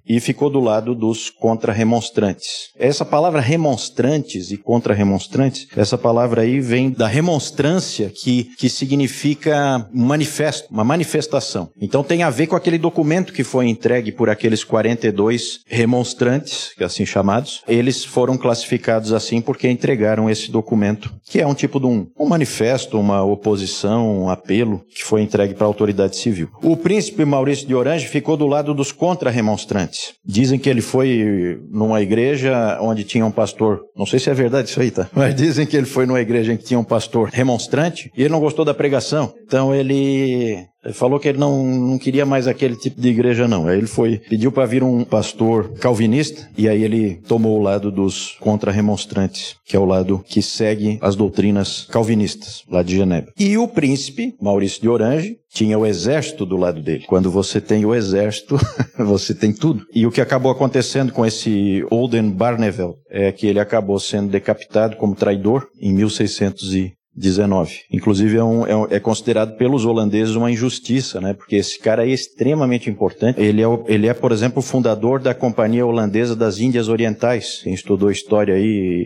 e 0.08 0.20
ficou 0.20 0.50
do 0.50 0.60
lado 0.60 0.94
dos 0.94 1.30
contra-remonstrantes. 1.30 2.70
Essa 2.78 3.06
palavra 3.06 3.40
remonstrantes 3.40 4.52
e 4.52 4.58
contra-remonstrantes, 4.58 5.68
essa 5.76 5.98
palavra 5.98 6.42
aí 6.42 6.60
vem 6.60 6.92
da 6.92 7.08
remonstrância, 7.08 8.10
que, 8.10 8.52
que 8.58 8.70
significa 8.70 9.88
manifesto, 9.94 10.68
uma 10.72 10.84
manifestação. 10.84 11.70
Então 11.80 12.04
tem 12.04 12.24
a 12.24 12.30
ver 12.30 12.48
com 12.48 12.56
aquele 12.56 12.78
documento 12.78 13.34
que 13.34 13.44
foi 13.44 13.68
entregue 13.68 14.12
por 14.12 14.30
aqueles 14.30 14.64
42 14.64 15.62
remonstrantes, 15.66 16.72
é 16.80 16.84
assim 16.84 17.06
chamados. 17.06 17.62
Eles 17.68 18.04
foram 18.04 18.38
classificados 18.38 19.14
assim 19.14 19.42
porque 19.42 19.70
entregaram 19.70 20.30
esse 20.30 20.52
documento, 20.52 21.14
que 21.26 21.40
é 21.40 21.48
um 21.48 21.54
tipo 21.54 21.80
de 21.80 21.86
um, 21.86 22.08
um 22.20 22.28
manifesto, 22.28 23.00
uma 23.00 23.24
oposição, 23.24 24.24
um 24.24 24.30
apelo, 24.30 24.84
que 24.94 25.04
foi 25.04 25.22
entregue 25.22 25.54
para 25.54 25.66
a 25.66 25.68
autoridade 25.68 26.16
civil. 26.16 26.50
O 26.62 26.76
príncipe 26.76 27.26
Maurício 27.26 27.68
de 27.68 27.76
Orange 27.76 28.08
ficou 28.08 28.36
do 28.36 28.48
lado 28.48 28.74
dos 28.74 28.92
contra-remonstrantes 28.92 29.93
Dizem 30.26 30.60
que 30.60 30.70
ele 30.70 30.82
foi 30.82 31.60
numa 31.70 32.02
igreja 32.02 32.78
onde 32.82 33.04
tinha 33.04 33.26
um 33.26 33.32
pastor, 33.32 33.82
não 33.96 34.06
sei 34.06 34.20
se 34.20 34.30
é 34.30 34.34
verdade 34.34 34.70
isso 34.70 34.80
aí, 34.80 34.92
tá? 34.92 35.10
Mas 35.14 35.36
dizem 35.36 35.66
que 35.66 35.76
ele 35.76 35.86
foi 35.86 36.06
numa 36.06 36.22
igreja 36.22 36.54
em 36.54 36.58
que 36.58 36.64
tinha 36.64 36.80
um 36.80 36.84
pastor 36.84 37.30
remonstrante 37.32 38.12
e 38.16 38.22
ele 38.22 38.30
não 38.30 38.40
gostou 38.40 38.66
da 38.66 38.74
pregação. 38.74 39.34
Então 39.46 39.74
ele 39.74 40.66
falou 40.92 41.20
que 41.20 41.28
ele 41.28 41.38
não, 41.38 41.64
não 41.64 41.98
queria 41.98 42.26
mais 42.26 42.48
aquele 42.48 42.76
tipo 42.76 43.00
de 43.00 43.10
igreja, 43.10 43.48
não. 43.48 43.68
Aí 43.68 43.78
ele 43.78 43.88
foi, 43.88 44.18
pediu 44.18 44.52
para 44.52 44.66
vir 44.66 44.84
um 44.84 45.04
pastor 45.04 45.70
calvinista, 45.80 46.50
e 46.58 46.68
aí 46.68 46.84
ele 46.84 47.16
tomou 47.28 47.60
o 47.60 47.62
lado 47.64 47.92
dos 47.92 48.36
contra-remonstrantes, 48.40 49.56
que 49.66 49.76
é 49.76 49.80
o 49.80 49.86
lado 49.86 50.24
que 50.28 50.42
segue 50.42 50.98
as 51.02 51.16
doutrinas 51.16 51.88
calvinistas, 51.90 52.64
lá 52.70 52.84
de 52.84 52.98
Genebra. 52.98 53.32
E 53.40 53.58
o 53.58 53.68
príncipe, 53.68 54.36
Maurício 54.42 54.82
de 54.82 54.90
Orange, 54.90 55.38
tinha 55.54 55.78
o 55.78 55.86
exército 55.86 56.46
do 56.46 56.58
lado 56.58 56.82
dele. 56.82 57.06
Quando 57.08 57.30
você 57.30 57.62
tem 57.62 57.86
o 57.86 57.94
exército, 57.94 58.58
você 58.98 59.36
tem 59.36 59.54
tudo. 59.54 59.86
E 59.94 60.06
o 60.06 60.12
que 60.12 60.20
acabou 60.20 60.52
acontecendo 60.52 61.14
com 61.14 61.26
esse 61.26 61.86
Olden 61.92 62.32
Barneveld 62.32 62.96
é 63.10 63.32
que 63.32 63.46
ele 63.46 63.60
acabou 63.60 64.00
sendo 64.00 64.30
decapitado 64.32 64.98
como 64.98 65.16
traidor 65.16 65.68
em 65.80 65.94
1600 65.94 66.74
e 66.74 66.94
19. 67.16 67.82
Inclusive 67.92 68.38
é, 68.38 68.44
um, 68.44 68.66
é, 68.66 68.96
é, 68.96 69.00
considerado 69.00 69.56
pelos 69.56 69.86
holandeses 69.86 70.36
uma 70.36 70.52
injustiça, 70.52 71.22
né? 71.22 71.34
Porque 71.34 71.56
esse 71.56 71.80
cara 71.80 72.06
é 72.06 72.10
extremamente 72.10 72.90
importante. 72.90 73.40
Ele 73.40 73.62
é, 73.62 73.68
ele 73.88 74.08
é, 74.08 74.14
por 74.14 74.32
exemplo, 74.32 74.62
fundador 74.62 75.20
da 75.20 75.34
Companhia 75.34 75.86
Holandesa 75.86 76.36
das 76.36 76.60
Índias 76.60 76.90
Orientais. 76.90 77.62
Quem 77.64 77.74
estudou 77.74 78.10
história 78.10 78.56
aí 78.56 78.64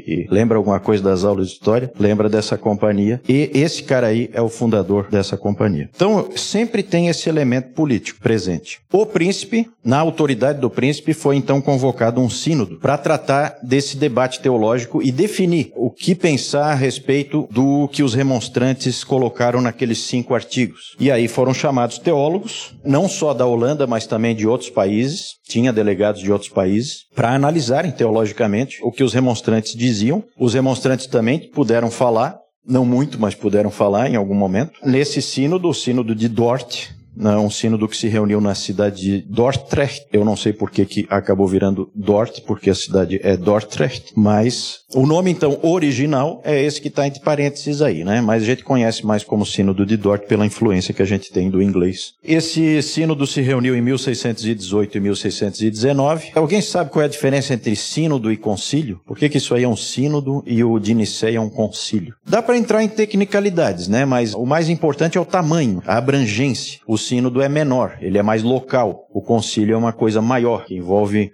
e, 0.08 0.13
e 0.13 0.28
lembra 0.30 0.58
alguma 0.58 0.80
coisa 0.80 1.04
das 1.04 1.24
aulas 1.24 1.48
de 1.48 1.54
história, 1.54 1.91
lembra 2.00 2.30
dessa 2.30 2.58
companhia. 2.58 3.22
E 3.28 3.52
esse 3.54 3.84
cara 3.84 4.08
aí 4.08 4.30
é 4.34 4.41
o 4.41 4.50
fundador 4.50 5.08
dessa 5.10 5.36
companhia. 5.38 5.89
Então, 5.93 6.30
sempre 6.36 6.84
tem 6.84 7.08
esse 7.08 7.28
elemento 7.28 7.74
político 7.74 8.22
presente. 8.22 8.80
O 8.91 9.06
príncipe, 9.06 9.70
na 9.84 10.00
autoridade 10.00 10.60
do 10.60 10.70
príncipe, 10.70 11.13
foi 11.13 11.36
então 11.36 11.62
convocado 11.62 12.22
um 12.22 12.30
sínodo 12.30 12.78
para 12.78 12.98
tratar 12.98 13.58
desse 13.62 13.98
debate 13.98 14.39
teológico 14.39 15.02
e 15.02 15.12
definir 15.12 15.72
o 15.76 15.89
que 15.89 16.15
pensar 16.15 16.72
a 16.72 16.76
respeito 16.76 17.48
do 17.52 17.88
que 17.98 18.04
os 18.04 18.14
remonstrantes 18.14 19.04
colocaram 19.04 19.60
naqueles 19.60 19.98
cinco 19.98 20.36
artigos. 20.36 20.96
E 21.00 21.10
aí 21.10 21.28
foram 21.28 21.52
chamados 21.52 21.98
teólogos, 21.98 22.76
não 22.86 23.10
só 23.10 23.34
da 23.34 23.44
Holanda, 23.44 23.88
mas 23.88 24.06
também 24.06 24.36
de 24.36 24.46
outros 24.46 24.70
países, 24.70 25.30
tinha 25.50 25.74
delegados 25.74 26.22
de 26.22 26.32
outros 26.32 26.52
países, 26.52 27.06
para 27.16 27.34
analisarem 27.34 27.90
teologicamente 27.90 28.78
o 28.84 28.92
que 28.92 29.04
os 29.04 29.16
remonstrantes 29.16 29.74
diziam. 29.74 30.24
Os 30.38 30.54
remonstrantes 30.54 31.08
também 31.08 31.50
puderam 31.50 31.90
falar, 31.90 32.38
não 32.64 32.86
muito, 32.86 33.20
mas 33.20 33.34
puderam 33.34 33.72
falar 33.72 34.08
em 34.08 34.16
algum 34.16 34.36
momento. 34.36 34.74
Nesse 34.86 35.20
sínodo, 35.20 35.68
o 35.68 35.74
sínodo 35.74 36.14
de 36.14 36.30
Dort, 36.30 36.90
um 37.20 37.50
sínodo 37.50 37.88
que 37.88 37.98
se 37.98 38.08
reuniu 38.08 38.40
na 38.40 38.56
cidade 38.56 39.02
de 39.02 39.22
Dordrecht. 39.22 40.06
Eu 40.12 40.24
não 40.24 40.36
sei 40.36 40.54
por 40.54 40.72
que, 40.72 40.86
que 40.86 41.08
acabou 41.10 41.48
virando 41.48 41.90
Dort, 41.96 42.42
porque 42.42 42.70
a 42.70 42.76
cidade 42.76 43.20
é 43.24 43.36
Dordrecht, 43.36 44.14
mas 44.16 44.82
o 44.94 45.06
nome, 45.06 45.30
então, 45.30 45.60
original 45.64 46.42
é 46.46 46.64
esse 46.64 46.80
que 46.80 46.88
está 46.88 47.06
entre 47.06 47.20
parênteses 47.20 47.82
aí, 47.82 48.06
né? 48.06 48.22
Mas 48.22 48.44
a 48.44 48.46
gente 48.46 48.64
conhece 48.64 49.06
mais 49.06 49.22
como 49.22 49.46
Sínodo 49.46 49.86
de 49.86 49.98
Dort 49.98 50.28
pela 50.28 50.46
influência 50.46 50.94
que 50.94 51.02
a 51.02 51.06
gente 51.06 51.30
tem 51.30 51.50
do 51.50 51.62
inglês. 51.62 52.14
Esse 52.24 52.82
sínodo 52.82 53.28
se 53.28 53.42
reuniu 53.42 53.76
em 53.76 53.82
1618 53.82 54.98
e 54.98 55.02
1619. 55.02 56.32
Alguém 56.36 56.62
sabe 56.62 56.90
qual 56.90 57.04
é 57.04 57.06
a 57.06 57.10
diferença 57.10 57.54
entre 57.54 57.76
sínodo 57.76 58.32
e 58.32 58.38
concílio? 58.38 59.02
Por 59.06 59.18
que, 59.18 59.28
que 59.28 59.38
isso 59.38 59.54
aí 59.54 59.66
é 59.66 59.68
um 59.68 59.76
sínodo 59.76 60.42
e 60.48 60.64
o 60.64 60.80
de 60.80 60.94
Nicéia 60.94 61.38
é 61.38 61.42
um 61.42 61.50
concílio? 61.50 62.16
Dá 62.26 62.42
para 62.42 62.58
entrar 62.58 62.82
em 62.82 62.88
tecnicalidades, 62.88 63.90
né? 63.90 64.06
Mas 64.06 64.34
o 64.34 64.46
mais 64.46 64.70
importante 64.70 65.18
é 65.18 65.22
o 65.22 65.26
tamanho, 65.26 65.84
a 65.86 65.98
abrangência. 65.98 66.80
O 66.88 66.98
sínodo 67.08 67.41
é 67.41 67.50
menor, 67.50 67.98
ele 68.02 68.17
é 68.17 68.24
mais 68.24 68.43
local. 68.43 69.08
O 69.13 69.22
concílio 69.22 69.74
é 69.74 69.78
uma 69.78 69.93
coisa 69.93 70.22
maior, 70.22 70.65
que 70.65 70.76
envolve, 70.76 71.32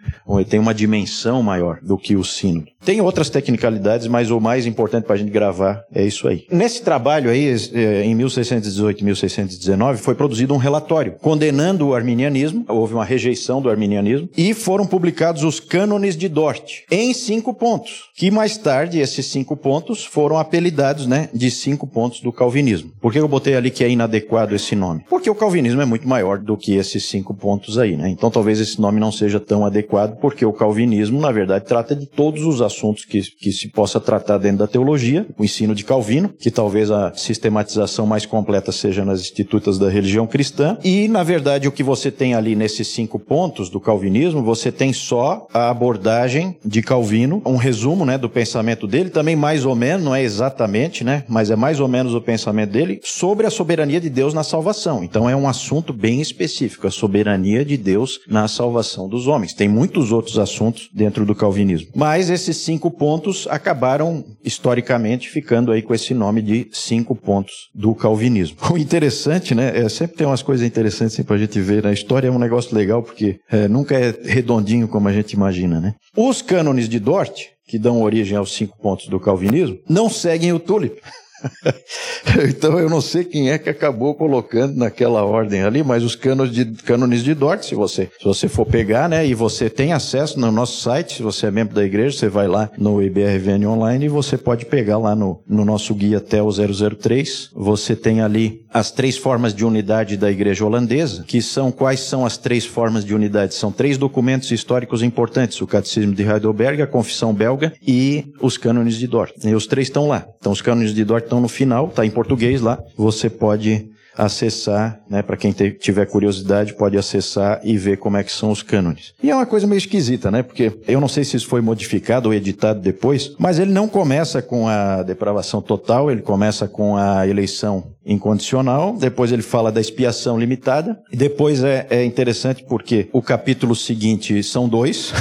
tem 0.50 0.60
uma 0.60 0.74
dimensão 0.74 1.44
maior 1.44 1.80
do 1.82 1.98
que 1.98 2.16
o 2.16 2.24
sínodo. 2.24 2.68
Tem 2.86 3.00
outras 3.00 3.30
tecnicalidades, 3.30 4.08
mas 4.08 4.30
o 4.30 4.40
mais 4.40 4.66
importante 4.66 5.06
para 5.06 5.16
a 5.16 5.18
gente 5.18 5.32
gravar 5.32 5.84
é 5.94 6.06
isso 6.06 6.28
aí. 6.28 6.46
Nesse 6.52 6.82
trabalho 6.82 7.30
aí, 7.30 7.56
é, 7.74 8.04
em 8.04 8.14
1618 8.14 9.00
e 9.00 9.04
1619, 9.06 10.02
foi 10.02 10.16
produzido 10.16 10.54
um 10.54 10.58
relatório 10.58 11.14
condenando 11.22 11.88
o 11.88 11.96
arminianismo, 11.96 12.66
houve 12.68 12.94
uma 12.94 13.06
rejeição 13.06 13.62
do 13.62 13.70
arminianismo, 13.70 14.30
e 14.38 14.54
foram 14.54 14.86
publicados 14.86 15.44
os 15.44 15.60
cânones 15.60 16.18
de 16.18 16.28
Dort, 16.28 16.84
em 16.92 17.14
cinco 17.14 17.54
pontos, 17.54 18.10
que 18.16 18.30
mais 18.30 18.58
tarde 18.58 19.00
esses 19.00 19.26
cinco 19.28 19.56
pontos 19.56 20.04
foram 20.04 20.38
apelidados 20.38 21.08
né, 21.08 21.30
de 21.34 21.50
cinco 21.50 21.88
pontos 21.88 22.20
do 22.20 22.32
calvinismo. 22.34 22.92
Por 23.02 23.14
que 23.14 23.20
eu 23.20 23.28
botei 23.28 23.56
ali 23.56 23.72
que 23.72 23.84
é 23.84 23.90
inadequado 23.90 24.56
esse 24.56 24.76
nome? 24.76 25.06
Porque 25.10 25.30
o 25.30 25.36
calvinismo 25.36 25.63
calvinismo 25.64 25.82
é 25.82 25.86
muito 25.86 26.08
maior 26.08 26.40
do 26.40 26.58
que 26.58 26.76
esses 26.76 27.06
cinco 27.06 27.34
pontos 27.34 27.78
aí, 27.78 27.96
né? 27.96 28.10
Então 28.10 28.30
talvez 28.30 28.60
esse 28.60 28.82
nome 28.82 29.00
não 29.00 29.12
seja 29.12 29.40
tão 29.40 29.66
adequado, 29.66 30.18
porque 30.20 30.46
o 30.46 30.52
calvinismo, 30.52 31.22
na 31.22 31.32
verdade, 31.32 31.66
trata 31.66 31.96
de 31.96 32.06
todos 32.06 32.44
os 32.44 32.62
assuntos 32.62 33.06
que, 33.06 33.22
que 33.22 33.52
se 33.52 33.70
possa 33.70 34.00
tratar 34.00 34.38
dentro 34.38 34.60
da 34.60 34.68
teologia, 34.68 35.26
o 35.38 35.44
ensino 35.44 35.74
de 35.74 35.86
Calvino, 35.86 36.30
que 36.38 36.52
talvez 36.52 36.92
a 36.92 37.14
sistematização 37.14 38.06
mais 38.06 38.26
completa 38.26 38.72
seja 38.72 39.06
nas 39.06 39.22
institutas 39.22 39.78
da 39.78 39.90
religião 39.90 40.28
cristã, 40.28 40.78
e, 40.84 41.08
na 41.08 41.24
verdade, 41.24 41.68
o 41.68 41.72
que 41.72 41.84
você 41.84 42.12
tem 42.12 42.34
ali 42.34 42.56
nesses 42.56 42.90
cinco 42.90 43.18
pontos 43.18 43.70
do 43.70 43.80
calvinismo, 43.80 44.44
você 44.44 44.72
tem 44.72 44.92
só 44.92 45.48
a 45.54 45.70
abordagem 45.70 46.58
de 46.66 46.82
Calvino, 46.82 47.42
um 47.46 47.56
resumo, 47.56 48.06
né, 48.06 48.18
do 48.18 48.30
pensamento 48.30 48.86
dele, 48.86 49.10
também 49.10 49.36
mais 49.36 49.66
ou 49.66 49.76
menos, 49.76 50.04
não 50.04 50.16
é 50.16 50.22
exatamente, 50.22 51.04
né, 51.04 51.24
mas 51.28 51.50
é 51.50 51.56
mais 51.56 51.80
ou 51.80 51.88
menos 51.88 52.14
o 52.14 52.22
pensamento 52.22 52.72
dele 52.72 53.00
sobre 53.04 53.48
a 53.48 53.50
soberania 53.50 54.02
de 54.02 54.10
Deus 54.10 54.34
na 54.34 54.44
salvação. 54.44 55.04
Então 55.04 55.30
é 55.30 55.36
um 55.36 55.48
assunto 55.54 55.94
bem 55.94 56.20
específico, 56.20 56.88
a 56.88 56.92
soberania 56.92 57.64
de 57.64 57.78
Deus 57.78 58.20
na 58.28 58.48
salvação 58.48 59.08
dos 59.08 59.28
homens. 59.28 59.54
Tem 59.54 59.70
muitos 59.70 60.12
outros 60.12 60.40
assuntos 60.40 60.90
dentro 60.92 61.26
do 61.26 61.36
calvinismo. 61.36 61.90
Mas 61.96 62.32
esses 62.32 62.58
cinco 62.58 62.90
pontos 62.90 63.48
acabaram, 63.48 64.26
historicamente, 64.44 65.30
ficando 65.30 65.72
aí 65.72 65.84
com 65.84 65.94
esse 65.94 66.14
nome 66.14 66.42
de 66.42 66.68
cinco 66.72 67.16
pontos 67.16 67.54
do 67.74 67.94
calvinismo. 67.94 68.58
O 68.74 68.78
interessante, 68.78 69.54
né, 69.54 69.72
é, 69.78 69.88
sempre 69.88 70.18
tem 70.18 70.26
umas 70.26 70.42
coisas 70.42 70.66
interessantes 70.66 71.14
assim, 71.14 71.24
para 71.24 71.36
a 71.36 71.40
gente 71.40 71.60
ver. 71.62 71.84
Na 71.84 71.90
né? 71.90 71.94
história 71.94 72.28
é 72.28 72.32
um 72.32 72.40
negócio 72.40 72.76
legal, 72.76 73.04
porque 73.04 73.38
é, 73.52 73.68
nunca 73.68 73.96
é 73.96 74.12
redondinho 74.24 74.88
como 74.88 75.08
a 75.08 75.14
gente 75.14 75.34
imagina, 75.34 75.80
né? 75.80 75.94
Os 76.18 76.42
cânones 76.42 76.90
de 76.90 77.00
Dort, 77.00 77.40
que 77.68 77.78
dão 77.78 78.02
origem 78.02 78.36
aos 78.36 78.52
cinco 78.54 78.76
pontos 78.82 79.08
do 79.08 79.20
calvinismo, 79.20 79.78
não 79.88 80.10
seguem 80.10 80.52
o 80.54 80.60
Tulip. 80.60 81.00
então 82.50 82.80
eu 82.80 82.90
não 82.90 83.02
sei 83.02 83.24
quem 83.24 83.52
é 83.52 83.58
que 83.58 83.70
acabou 83.70 84.16
colocando 84.16 84.76
naquela 84.76 85.24
ordem 85.24 85.64
ali, 85.64 85.84
mas 85.84 86.04
os 86.04 86.16
cânones 86.16 86.54
de, 86.54 86.66
cânones 86.84 87.24
de 87.24 87.34
Dort, 87.34 87.64
se 87.64 87.76
você, 87.76 88.10
se 88.18 88.24
você 88.24 88.48
for 88.48 88.66
pegar, 88.66 89.10
né, 89.10 89.26
e 89.26 89.34
você 89.34 89.70
tem 89.70 89.94
acesso 89.94 90.40
no 90.40 90.52
nosso 90.52 90.82
site, 90.82 91.16
se 91.16 91.24
você 91.24 91.48
é 91.48 91.52
membro 91.52 91.76
da 91.76 91.84
igreja, 91.84 92.18
você 92.18 92.30
vai 92.30 92.48
lá 92.48 92.70
no 92.78 93.02
IBRVN 93.02 93.66
Online 93.68 94.06
e 94.06 94.10
você 94.10 94.38
pode 94.38 94.66
pegar 94.66 94.98
lá 94.98 95.16
no, 95.16 95.42
no 95.48 95.66
nosso 95.66 95.94
guia 95.94 96.18
até 96.18 96.42
o 96.42 96.50
003. 96.50 97.50
Você 97.54 97.96
tem 97.96 98.22
ali 98.22 98.62
as 98.74 98.92
três 98.92 99.18
formas 99.18 99.54
de 99.54 99.66
unidade 99.66 100.18
da 100.18 100.32
igreja 100.32 100.66
holandesa, 100.66 101.24
que 101.28 101.42
são 101.42 101.72
quais 101.72 102.00
são 102.02 102.26
as 102.26 102.38
três 102.38 102.66
formas 102.66 103.06
de 103.06 103.14
unidade? 103.14 103.54
São 103.54 103.72
três 103.72 103.98
documentos 103.98 104.52
históricos 104.52 105.04
importantes: 105.04 105.62
o 105.62 105.68
Catecismo 105.68 106.14
de 106.14 106.24
Heidelberg, 106.24 106.82
a 106.82 106.88
Confissão 106.88 107.34
Belga 107.34 107.74
e 107.86 108.26
os 108.42 108.58
cânones 108.58 108.96
de 108.96 109.08
Dort. 109.08 109.34
E 109.44 109.54
os 109.54 109.68
três 109.68 109.88
estão 109.88 110.08
lá. 110.08 110.26
Então 110.40 110.52
os 110.52 110.62
cânones 110.62 110.94
de 110.94 111.04
Dort 111.04 111.26
estão 111.34 111.42
no 111.42 111.48
final, 111.48 111.88
está 111.88 112.06
em 112.06 112.12
português 112.12 112.62
lá. 112.62 112.80
Você 112.96 113.30
pode 113.30 113.90
acessar, 114.16 115.02
né, 115.10 115.24
para 115.24 115.36
quem 115.36 115.52
tiver 115.52 116.06
curiosidade, 116.06 116.76
pode 116.76 116.96
acessar 116.96 117.60
e 117.64 117.76
ver 117.76 117.98
como 117.98 118.16
é 118.16 118.24
que 118.24 118.32
são 118.32 118.52
os 118.52 118.62
cânones. 118.62 119.14
E 119.24 119.32
é 119.32 119.36
uma 119.36 119.46
coisa 119.46 119.66
meio 119.66 119.80
esquisita, 119.80 120.30
né? 120.30 120.44
Porque 120.44 120.72
eu 120.88 121.02
não 121.02 121.08
sei 121.08 121.24
se 121.24 121.36
isso 121.36 121.48
foi 121.48 121.62
modificado 121.62 122.30
ou 122.30 122.36
editado 122.36 122.80
depois, 122.80 123.34
mas 123.40 123.58
ele 123.58 123.72
não 123.72 123.88
começa 123.88 124.40
com 124.40 124.68
a 124.68 125.02
depravação 125.02 125.64
total, 125.64 126.12
ele 126.12 126.22
começa 126.22 126.68
com 126.68 126.96
a 126.96 127.28
eleição 127.28 127.93
incondicional, 128.06 128.96
depois 128.98 129.32
ele 129.32 129.42
fala 129.42 129.72
da 129.72 129.82
expiação 129.82 130.40
limitada, 130.40 131.00
e 131.12 131.16
depois 131.16 131.64
é, 131.64 131.88
é 131.90 132.04
interessante 132.04 132.64
porque 132.68 133.10
o 133.12 133.22
capítulo 133.22 133.76
seguinte 133.76 134.42
são 134.44 134.68
dois. 134.68 135.14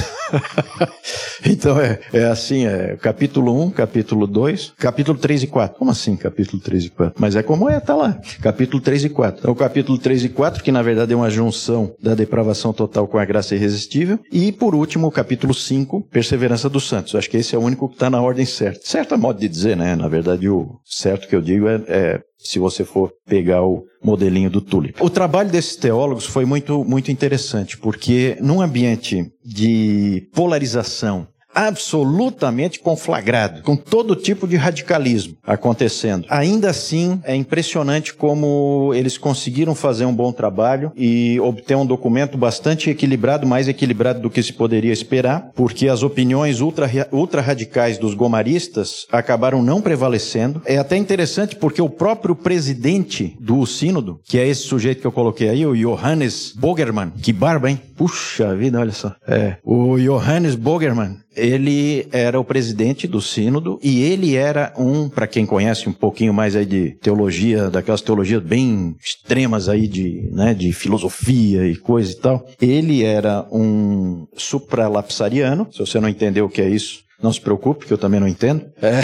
então 1.44 1.78
é, 1.80 2.00
é 2.12 2.24
assim, 2.24 2.66
é 2.66 2.96
capítulo 2.96 3.62
1, 3.64 3.70
capítulo 3.70 4.26
2, 4.26 4.74
capítulo 4.78 5.18
3 5.18 5.44
e 5.44 5.46
4. 5.46 5.78
Como 5.78 5.90
assim 5.90 6.16
capítulo 6.16 6.60
3 6.62 6.84
e 6.84 6.90
4? 6.90 7.14
Mas 7.18 7.36
é 7.36 7.42
como 7.42 7.68
é, 7.68 7.78
tá 7.80 7.94
lá. 7.94 8.18
Capítulo 8.40 8.82
3 8.82 9.04
e 9.04 9.08
4. 9.08 9.40
Então, 9.40 9.52
o 9.52 9.56
capítulo 9.56 9.98
3 9.98 10.24
e 10.24 10.28
4, 10.28 10.62
que 10.62 10.72
na 10.72 10.82
verdade 10.82 11.12
é 11.12 11.16
uma 11.16 11.30
junção 11.30 11.94
da 12.02 12.14
depravação 12.14 12.72
total 12.72 13.06
com 13.06 13.18
a 13.18 13.24
graça 13.24 13.54
irresistível. 13.54 14.18
E, 14.32 14.52
por 14.52 14.74
último, 14.74 15.06
o 15.06 15.10
capítulo 15.10 15.54
5, 15.54 16.08
Perseverança 16.10 16.68
dos 16.68 16.88
Santos. 16.88 17.14
Acho 17.14 17.30
que 17.30 17.36
esse 17.36 17.54
é 17.54 17.58
o 17.58 17.62
único 17.62 17.88
que 17.88 17.94
está 17.94 18.08
na 18.10 18.20
ordem 18.20 18.44
certa. 18.44 18.80
Certo 18.84 19.14
é 19.14 19.16
modo 19.16 19.38
de 19.40 19.48
dizer, 19.48 19.76
né? 19.76 19.94
Na 19.96 20.08
verdade, 20.08 20.48
o 20.48 20.80
certo 20.84 21.28
que 21.28 21.36
eu 21.36 21.42
digo 21.42 21.68
é, 21.68 21.80
é 21.86 22.20
se 22.42 22.58
você 22.58 22.84
for 22.84 23.12
pegar 23.26 23.62
o 23.62 23.84
modelinho 24.02 24.50
do 24.50 24.60
Tulip. 24.60 25.02
O 25.02 25.10
trabalho 25.10 25.50
desses 25.50 25.76
teólogos 25.76 26.26
foi 26.26 26.44
muito, 26.44 26.84
muito 26.84 27.10
interessante, 27.10 27.78
porque 27.78 28.36
num 28.40 28.60
ambiente 28.60 29.32
de 29.44 30.28
polarização 30.34 31.26
absolutamente 31.54 32.80
conflagrado, 32.80 33.62
com 33.62 33.76
todo 33.76 34.16
tipo 34.16 34.46
de 34.46 34.56
radicalismo 34.56 35.36
acontecendo. 35.44 36.26
Ainda 36.28 36.70
assim, 36.70 37.20
é 37.24 37.34
impressionante 37.34 38.14
como 38.14 38.92
eles 38.94 39.18
conseguiram 39.18 39.74
fazer 39.74 40.04
um 40.04 40.14
bom 40.14 40.32
trabalho 40.32 40.92
e 40.96 41.38
obter 41.40 41.76
um 41.76 41.86
documento 41.86 42.38
bastante 42.38 42.90
equilibrado, 42.90 43.46
mais 43.46 43.68
equilibrado 43.68 44.20
do 44.20 44.30
que 44.30 44.42
se 44.42 44.52
poderia 44.52 44.92
esperar, 44.92 45.50
porque 45.54 45.88
as 45.88 46.02
opiniões 46.02 46.60
ultra, 46.60 46.88
ultra 47.10 47.40
radicais 47.40 47.98
dos 47.98 48.14
gomaristas 48.14 49.06
acabaram 49.10 49.62
não 49.62 49.80
prevalecendo. 49.80 50.62
É 50.64 50.78
até 50.78 50.96
interessante 50.96 51.56
porque 51.56 51.82
o 51.82 51.88
próprio 51.88 52.34
presidente 52.34 53.36
do 53.40 53.64
sínodo, 53.66 54.20
que 54.24 54.38
é 54.38 54.46
esse 54.46 54.62
sujeito 54.62 55.00
que 55.00 55.06
eu 55.06 55.12
coloquei 55.12 55.48
aí, 55.48 55.66
o 55.66 55.76
Johannes 55.76 56.52
Bogerman, 56.56 57.12
que 57.22 57.32
barba, 57.32 57.70
hein? 57.70 57.80
Puxa 57.96 58.54
vida, 58.54 58.80
olha 58.80 58.92
só. 58.92 59.14
É, 59.26 59.56
o 59.62 59.98
Johannes 59.98 60.54
Bogerman, 60.54 61.18
ele 61.36 62.06
era 62.12 62.38
o 62.38 62.44
presidente 62.44 63.06
do 63.06 63.20
sínodo 63.20 63.78
e 63.82 64.02
ele 64.02 64.36
era 64.36 64.72
um, 64.76 65.08
para 65.08 65.26
quem 65.26 65.46
conhece 65.46 65.88
um 65.88 65.92
pouquinho 65.92 66.32
mais 66.32 66.54
aí 66.56 66.66
de 66.66 66.90
teologia, 67.00 67.70
daquelas 67.70 68.00
teologias 68.00 68.42
bem 68.42 68.94
extremas 69.02 69.68
aí 69.68 69.86
de, 69.86 70.28
né, 70.32 70.54
de 70.54 70.72
filosofia 70.72 71.66
e 71.66 71.76
coisa 71.76 72.12
e 72.12 72.16
tal, 72.16 72.46
ele 72.60 73.02
era 73.02 73.46
um 73.50 74.26
supralapsariano, 74.36 75.68
se 75.70 75.78
você 75.78 76.00
não 76.00 76.08
entendeu 76.08 76.46
o 76.46 76.50
que 76.50 76.60
é 76.60 76.68
isso, 76.68 77.02
não 77.22 77.32
se 77.32 77.40
preocupe, 77.40 77.86
que 77.86 77.92
eu 77.92 77.98
também 77.98 78.18
não 78.18 78.26
entendo. 78.26 78.64
É. 78.82 79.00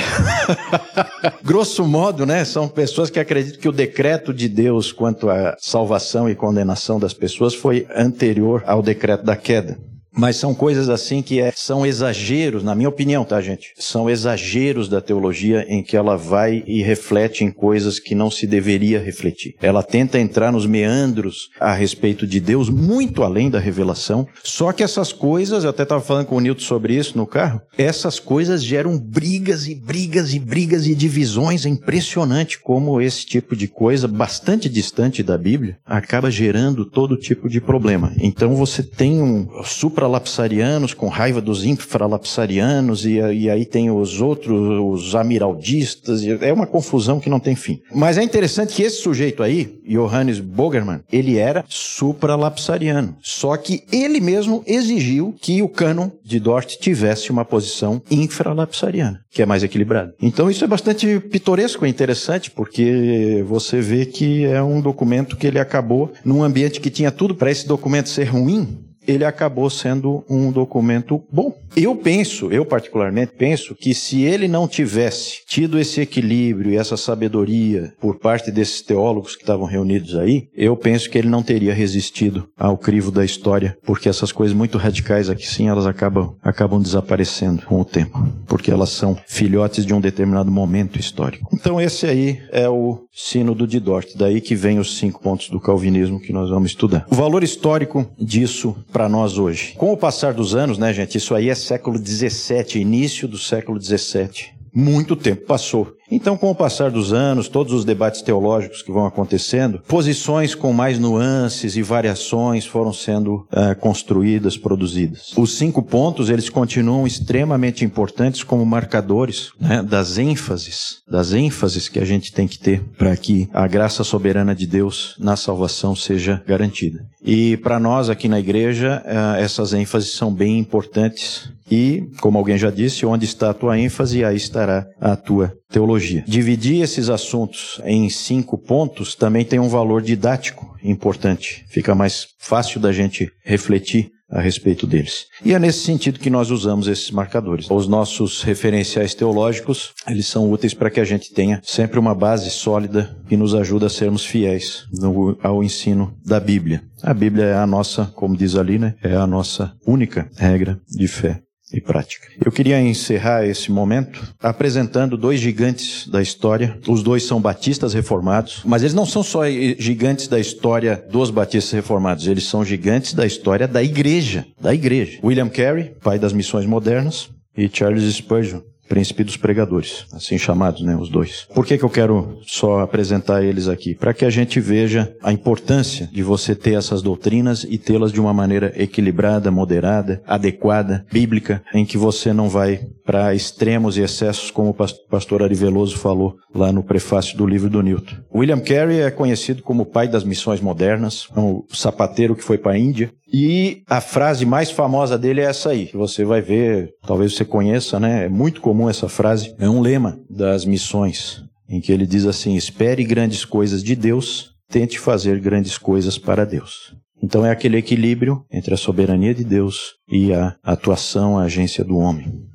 Grosso 1.44 1.86
modo, 1.86 2.26
né, 2.26 2.44
são 2.44 2.68
pessoas 2.68 3.08
que 3.08 3.20
acreditam 3.20 3.60
que 3.60 3.68
o 3.68 3.72
decreto 3.72 4.34
de 4.34 4.48
Deus 4.48 4.90
quanto 4.90 5.30
à 5.30 5.54
salvação 5.58 6.28
e 6.28 6.34
condenação 6.34 6.98
das 6.98 7.14
pessoas 7.14 7.54
foi 7.54 7.86
anterior 7.94 8.64
ao 8.66 8.82
decreto 8.82 9.24
da 9.24 9.36
queda. 9.36 9.78
Mas 10.18 10.34
são 10.34 10.52
coisas 10.52 10.88
assim 10.88 11.22
que 11.22 11.40
é, 11.40 11.52
são 11.54 11.86
exageros, 11.86 12.64
na 12.64 12.74
minha 12.74 12.88
opinião, 12.88 13.24
tá, 13.24 13.40
gente? 13.40 13.72
São 13.78 14.10
exageros 14.10 14.88
da 14.88 15.00
teologia 15.00 15.64
em 15.68 15.80
que 15.80 15.96
ela 15.96 16.16
vai 16.16 16.64
e 16.66 16.82
reflete 16.82 17.44
em 17.44 17.52
coisas 17.52 18.00
que 18.00 18.16
não 18.16 18.28
se 18.28 18.44
deveria 18.44 18.98
refletir. 18.98 19.54
Ela 19.62 19.80
tenta 19.80 20.18
entrar 20.18 20.50
nos 20.50 20.66
meandros 20.66 21.50
a 21.60 21.72
respeito 21.72 22.26
de 22.26 22.40
Deus, 22.40 22.68
muito 22.68 23.22
além 23.22 23.48
da 23.48 23.60
revelação. 23.60 24.26
Só 24.42 24.72
que 24.72 24.82
essas 24.82 25.12
coisas, 25.12 25.62
eu 25.62 25.70
até 25.70 25.84
estava 25.84 26.02
falando 26.02 26.26
com 26.26 26.34
o 26.34 26.40
Nilton 26.40 26.62
sobre 26.62 26.96
isso 26.96 27.16
no 27.16 27.24
carro, 27.24 27.60
essas 27.76 28.18
coisas 28.18 28.64
geram 28.64 28.98
brigas 28.98 29.68
e 29.68 29.74
brigas 29.76 30.34
e 30.34 30.40
brigas 30.40 30.88
e 30.88 30.96
divisões. 30.96 31.64
É 31.64 31.68
impressionante 31.68 32.58
como 32.58 33.00
esse 33.00 33.24
tipo 33.24 33.54
de 33.54 33.68
coisa, 33.68 34.08
bastante 34.08 34.68
distante 34.68 35.22
da 35.22 35.38
Bíblia, 35.38 35.76
acaba 35.86 36.28
gerando 36.28 36.84
todo 36.84 37.16
tipo 37.16 37.48
de 37.48 37.60
problema. 37.60 38.12
Então 38.18 38.56
você 38.56 38.82
tem 38.82 39.22
um 39.22 39.62
supra 39.62 40.07
supralapsarianos 40.08 40.94
com 40.94 41.08
raiva 41.08 41.40
dos 41.40 41.64
infralapsarianos, 41.64 43.04
e, 43.04 43.18
e 43.18 43.50
aí 43.50 43.66
tem 43.66 43.90
os 43.90 44.20
outros, 44.20 44.58
os 44.80 45.14
amiraldistas, 45.14 46.24
é 46.24 46.52
uma 46.52 46.66
confusão 46.66 47.20
que 47.20 47.28
não 47.28 47.38
tem 47.38 47.54
fim. 47.54 47.80
Mas 47.94 48.16
é 48.16 48.22
interessante 48.22 48.74
que 48.74 48.82
esse 48.82 49.02
sujeito 49.02 49.42
aí, 49.42 49.78
Johannes 49.86 50.40
Bogerman, 50.40 51.00
ele 51.12 51.36
era 51.36 51.64
supralapsariano. 51.68 53.16
Só 53.22 53.56
que 53.56 53.82
ele 53.92 54.20
mesmo 54.20 54.62
exigiu 54.66 55.34
que 55.40 55.62
o 55.62 55.68
cânon 55.68 56.10
de 56.24 56.40
Dort 56.40 56.76
tivesse 56.78 57.30
uma 57.30 57.44
posição 57.44 58.00
infralapsariana, 58.10 59.20
que 59.30 59.42
é 59.42 59.46
mais 59.46 59.62
equilibrada. 59.62 60.14
Então 60.20 60.50
isso 60.50 60.64
é 60.64 60.66
bastante 60.66 61.20
pitoresco 61.20 61.84
e 61.84 61.90
interessante, 61.90 62.50
porque 62.50 63.44
você 63.46 63.80
vê 63.80 64.06
que 64.06 64.44
é 64.44 64.62
um 64.62 64.80
documento 64.80 65.36
que 65.36 65.46
ele 65.46 65.58
acabou 65.58 66.12
num 66.24 66.42
ambiente 66.42 66.80
que 66.80 66.90
tinha 66.90 67.10
tudo 67.10 67.34
para 67.34 67.50
esse 67.50 67.66
documento 67.66 68.08
ser 68.08 68.24
ruim, 68.24 68.87
ele 69.08 69.24
acabou 69.24 69.70
sendo 69.70 70.22
um 70.28 70.52
documento 70.52 71.24
bom. 71.32 71.56
Eu 71.74 71.96
penso, 71.96 72.52
eu 72.52 72.64
particularmente 72.64 73.32
penso, 73.38 73.74
que 73.74 73.94
se 73.94 74.22
ele 74.22 74.46
não 74.46 74.68
tivesse 74.68 75.40
tido 75.46 75.78
esse 75.78 76.00
equilíbrio 76.00 76.72
e 76.72 76.76
essa 76.76 76.96
sabedoria 76.96 77.92
por 78.00 78.18
parte 78.18 78.50
desses 78.50 78.82
teólogos 78.82 79.34
que 79.34 79.42
estavam 79.42 79.66
reunidos 79.66 80.14
aí, 80.16 80.48
eu 80.54 80.76
penso 80.76 81.08
que 81.08 81.16
ele 81.16 81.28
não 81.28 81.42
teria 81.42 81.72
resistido 81.72 82.48
ao 82.56 82.76
crivo 82.76 83.10
da 83.10 83.24
história, 83.24 83.76
porque 83.84 84.08
essas 84.08 84.30
coisas 84.30 84.54
muito 84.54 84.76
radicais 84.76 85.30
aqui 85.30 85.46
sim, 85.46 85.68
elas 85.68 85.86
acabam, 85.86 86.34
acabam 86.42 86.82
desaparecendo 86.82 87.62
com 87.64 87.80
o 87.80 87.84
tempo, 87.84 88.28
porque 88.46 88.70
elas 88.70 88.90
são 88.90 89.16
filhotes 89.26 89.86
de 89.86 89.94
um 89.94 90.00
determinado 90.00 90.50
momento 90.50 90.98
histórico. 90.98 91.48
Então 91.52 91.80
esse 91.80 92.06
aí 92.06 92.42
é 92.50 92.68
o 92.68 93.06
Sínodo 93.12 93.66
de 93.66 93.80
Dort, 93.80 94.14
daí 94.16 94.40
que 94.40 94.54
vem 94.54 94.78
os 94.78 94.98
cinco 94.98 95.22
pontos 95.22 95.48
do 95.48 95.60
calvinismo 95.60 96.20
que 96.20 96.32
nós 96.32 96.50
vamos 96.50 96.70
estudar. 96.70 97.06
O 97.10 97.14
valor 97.14 97.42
histórico 97.42 98.06
disso 98.18 98.76
para 98.98 99.08
nós 99.08 99.38
hoje. 99.38 99.74
Com 99.76 99.92
o 99.92 99.96
passar 99.96 100.34
dos 100.34 100.56
anos, 100.56 100.76
né, 100.76 100.92
gente, 100.92 101.16
isso 101.16 101.32
aí 101.32 101.48
é 101.48 101.54
século 101.54 101.96
XVII, 102.04 102.80
início 102.80 103.28
do 103.28 103.38
século 103.38 103.80
XVII. 103.80 104.46
Muito 104.74 105.14
tempo 105.14 105.46
passou. 105.46 105.96
Então, 106.10 106.36
com 106.36 106.50
o 106.50 106.54
passar 106.54 106.90
dos 106.90 107.12
anos, 107.12 107.48
todos 107.48 107.72
os 107.72 107.84
debates 107.84 108.22
teológicos 108.22 108.82
que 108.82 108.90
vão 108.90 109.06
acontecendo, 109.06 109.80
posições 109.86 110.54
com 110.54 110.72
mais 110.72 110.98
nuances 110.98 111.76
e 111.76 111.82
variações 111.82 112.64
foram 112.64 112.92
sendo 112.92 113.46
uh, 113.52 113.78
construídas, 113.78 114.56
produzidas. 114.56 115.32
Os 115.36 115.56
cinco 115.58 115.82
pontos, 115.82 116.30
eles 116.30 116.48
continuam 116.48 117.06
extremamente 117.06 117.84
importantes 117.84 118.42
como 118.42 118.64
marcadores 118.64 119.50
né, 119.60 119.82
das 119.82 120.18
ênfases, 120.18 121.02
das 121.06 121.32
ênfases 121.32 121.88
que 121.88 121.98
a 121.98 122.04
gente 122.04 122.32
tem 122.32 122.48
que 122.48 122.58
ter 122.58 122.82
para 122.96 123.16
que 123.16 123.48
a 123.52 123.66
graça 123.66 124.02
soberana 124.02 124.54
de 124.54 124.66
Deus 124.66 125.14
na 125.18 125.36
salvação 125.36 125.94
seja 125.94 126.42
garantida. 126.46 127.04
E 127.22 127.56
para 127.58 127.78
nós 127.78 128.08
aqui 128.08 128.28
na 128.28 128.40
igreja, 128.40 129.02
uh, 129.04 129.36
essas 129.36 129.74
ênfases 129.74 130.12
são 130.12 130.32
bem 130.32 130.58
importantes 130.58 131.50
e, 131.70 132.08
como 132.20 132.38
alguém 132.38 132.56
já 132.56 132.70
disse, 132.70 133.04
onde 133.04 133.24
está 133.24 133.50
a 133.50 133.54
tua 133.54 133.78
ênfase, 133.78 134.24
aí 134.24 134.36
estará 134.36 134.86
a 135.00 135.16
tua 135.16 135.52
teologia. 135.70 135.97
Dividir 136.26 136.82
esses 136.82 137.08
assuntos 137.08 137.80
em 137.84 138.08
cinco 138.08 138.56
pontos 138.56 139.14
também 139.14 139.44
tem 139.44 139.58
um 139.58 139.68
valor 139.68 140.02
didático 140.02 140.76
importante. 140.82 141.64
Fica 141.68 141.94
mais 141.94 142.28
fácil 142.38 142.80
da 142.80 142.92
gente 142.92 143.30
refletir 143.44 144.10
a 144.30 144.40
respeito 144.40 144.86
deles. 144.86 145.26
E 145.44 145.54
é 145.54 145.58
nesse 145.58 145.80
sentido 145.80 146.18
que 146.18 146.28
nós 146.28 146.50
usamos 146.50 146.86
esses 146.86 147.10
marcadores. 147.10 147.70
Os 147.70 147.88
nossos 147.88 148.42
referenciais 148.42 149.14
teológicos, 149.14 149.92
eles 150.06 150.26
são 150.26 150.50
úteis 150.50 150.74
para 150.74 150.90
que 150.90 151.00
a 151.00 151.04
gente 151.04 151.32
tenha 151.32 151.60
sempre 151.64 151.98
uma 151.98 152.14
base 152.14 152.50
sólida 152.50 153.16
que 153.26 153.36
nos 153.36 153.54
ajuda 153.54 153.86
a 153.86 153.90
sermos 153.90 154.24
fiéis 154.24 154.84
no, 154.92 155.36
ao 155.42 155.64
ensino 155.64 156.14
da 156.24 156.38
Bíblia. 156.38 156.82
A 157.02 157.14
Bíblia 157.14 157.46
é 157.46 157.54
a 157.54 157.66
nossa, 157.66 158.06
como 158.14 158.36
diz 158.36 158.54
ali, 158.54 158.78
né, 158.78 158.94
é 159.02 159.14
a 159.14 159.26
nossa 159.26 159.72
única 159.86 160.28
regra 160.36 160.78
de 160.88 161.08
fé 161.08 161.40
e 161.72 161.80
prática. 161.80 162.28
Eu 162.44 162.50
queria 162.50 162.80
encerrar 162.80 163.46
esse 163.46 163.70
momento 163.70 164.34
apresentando 164.40 165.16
dois 165.16 165.40
gigantes 165.40 166.08
da 166.08 166.22
história. 166.22 166.78
Os 166.86 167.02
dois 167.02 167.24
são 167.24 167.40
batistas 167.40 167.94
reformados, 167.94 168.62
mas 168.64 168.82
eles 168.82 168.94
não 168.94 169.06
são 169.06 169.22
só 169.22 169.42
gigantes 169.78 170.28
da 170.28 170.38
história 170.40 171.04
dos 171.10 171.30
batistas 171.30 171.72
reformados, 171.72 172.26
eles 172.26 172.44
são 172.44 172.64
gigantes 172.64 173.12
da 173.12 173.26
história 173.26 173.68
da 173.68 173.82
igreja, 173.82 174.46
da 174.60 174.74
igreja. 174.74 175.18
William 175.22 175.48
Carey, 175.48 175.94
pai 176.02 176.18
das 176.18 176.32
missões 176.32 176.66
modernas, 176.66 177.30
e 177.56 177.68
Charles 177.72 178.04
Spurgeon, 178.14 178.60
príncipe 178.88 179.22
dos 179.22 179.36
pregadores, 179.36 180.06
assim 180.12 180.38
chamados, 180.38 180.82
né, 180.82 180.96
os 180.96 181.08
dois. 181.08 181.46
Por 181.54 181.66
que, 181.66 181.76
que 181.76 181.84
eu 181.84 181.90
quero 181.90 182.38
só 182.46 182.80
apresentar 182.80 183.44
eles 183.44 183.68
aqui? 183.68 183.94
Para 183.94 184.14
que 184.14 184.24
a 184.24 184.30
gente 184.30 184.58
veja 184.60 185.14
a 185.22 185.32
importância 185.32 186.08
de 186.12 186.22
você 186.22 186.54
ter 186.54 186.74
essas 186.74 187.02
doutrinas 187.02 187.64
e 187.68 187.78
tê-las 187.78 188.12
de 188.12 188.20
uma 188.20 188.32
maneira 188.32 188.72
equilibrada, 188.76 189.50
moderada, 189.50 190.22
adequada, 190.26 191.04
bíblica, 191.12 191.62
em 191.74 191.84
que 191.84 191.98
você 191.98 192.32
não 192.32 192.48
vai 192.48 192.80
para 193.04 193.34
extremos 193.34 193.96
e 193.96 194.02
excessos, 194.02 194.50
como 194.50 194.70
o 194.70 195.08
pastor 195.08 195.42
Ari 195.42 195.54
Veloso 195.54 195.96
falou 195.96 196.36
lá 196.54 196.72
no 196.72 196.82
prefácio 196.82 197.36
do 197.36 197.46
livro 197.46 197.70
do 197.70 197.82
Newton. 197.82 198.16
William 198.34 198.60
Carey 198.60 199.00
é 199.00 199.10
conhecido 199.10 199.62
como 199.62 199.82
o 199.82 199.86
pai 199.86 200.08
das 200.08 200.24
missões 200.24 200.60
modernas, 200.60 201.28
um 201.36 201.62
sapateiro 201.70 202.34
que 202.34 202.44
foi 202.44 202.58
para 202.58 202.72
a 202.72 202.78
Índia, 202.78 203.10
e 203.32 203.82
a 203.86 204.00
frase 204.00 204.46
mais 204.46 204.70
famosa 204.70 205.18
dele 205.18 205.40
é 205.40 205.44
essa 205.44 205.70
aí, 205.70 205.86
que 205.86 205.96
você 205.96 206.24
vai 206.24 206.40
ver, 206.40 206.94
talvez 207.06 207.34
você 207.34 207.44
conheça, 207.44 208.00
né? 208.00 208.24
É 208.24 208.28
muito 208.28 208.60
comum 208.60 208.88
essa 208.88 209.08
frase. 209.08 209.54
É 209.58 209.68
um 209.68 209.80
lema 209.80 210.18
das 210.30 210.64
missões, 210.64 211.44
em 211.68 211.80
que 211.80 211.92
ele 211.92 212.06
diz 212.06 212.24
assim: 212.24 212.56
espere 212.56 213.04
grandes 213.04 213.44
coisas 213.44 213.82
de 213.82 213.94
Deus, 213.94 214.52
tente 214.70 214.98
fazer 214.98 215.40
grandes 215.40 215.76
coisas 215.76 216.16
para 216.16 216.46
Deus. 216.46 216.96
Então 217.22 217.44
é 217.44 217.50
aquele 217.50 217.76
equilíbrio 217.76 218.44
entre 218.50 218.72
a 218.72 218.76
soberania 218.76 219.34
de 219.34 219.44
Deus 219.44 219.94
e 220.08 220.32
a 220.32 220.56
atuação, 220.62 221.36
a 221.36 221.42
agência 221.42 221.84
do 221.84 221.98
homem. 221.98 222.47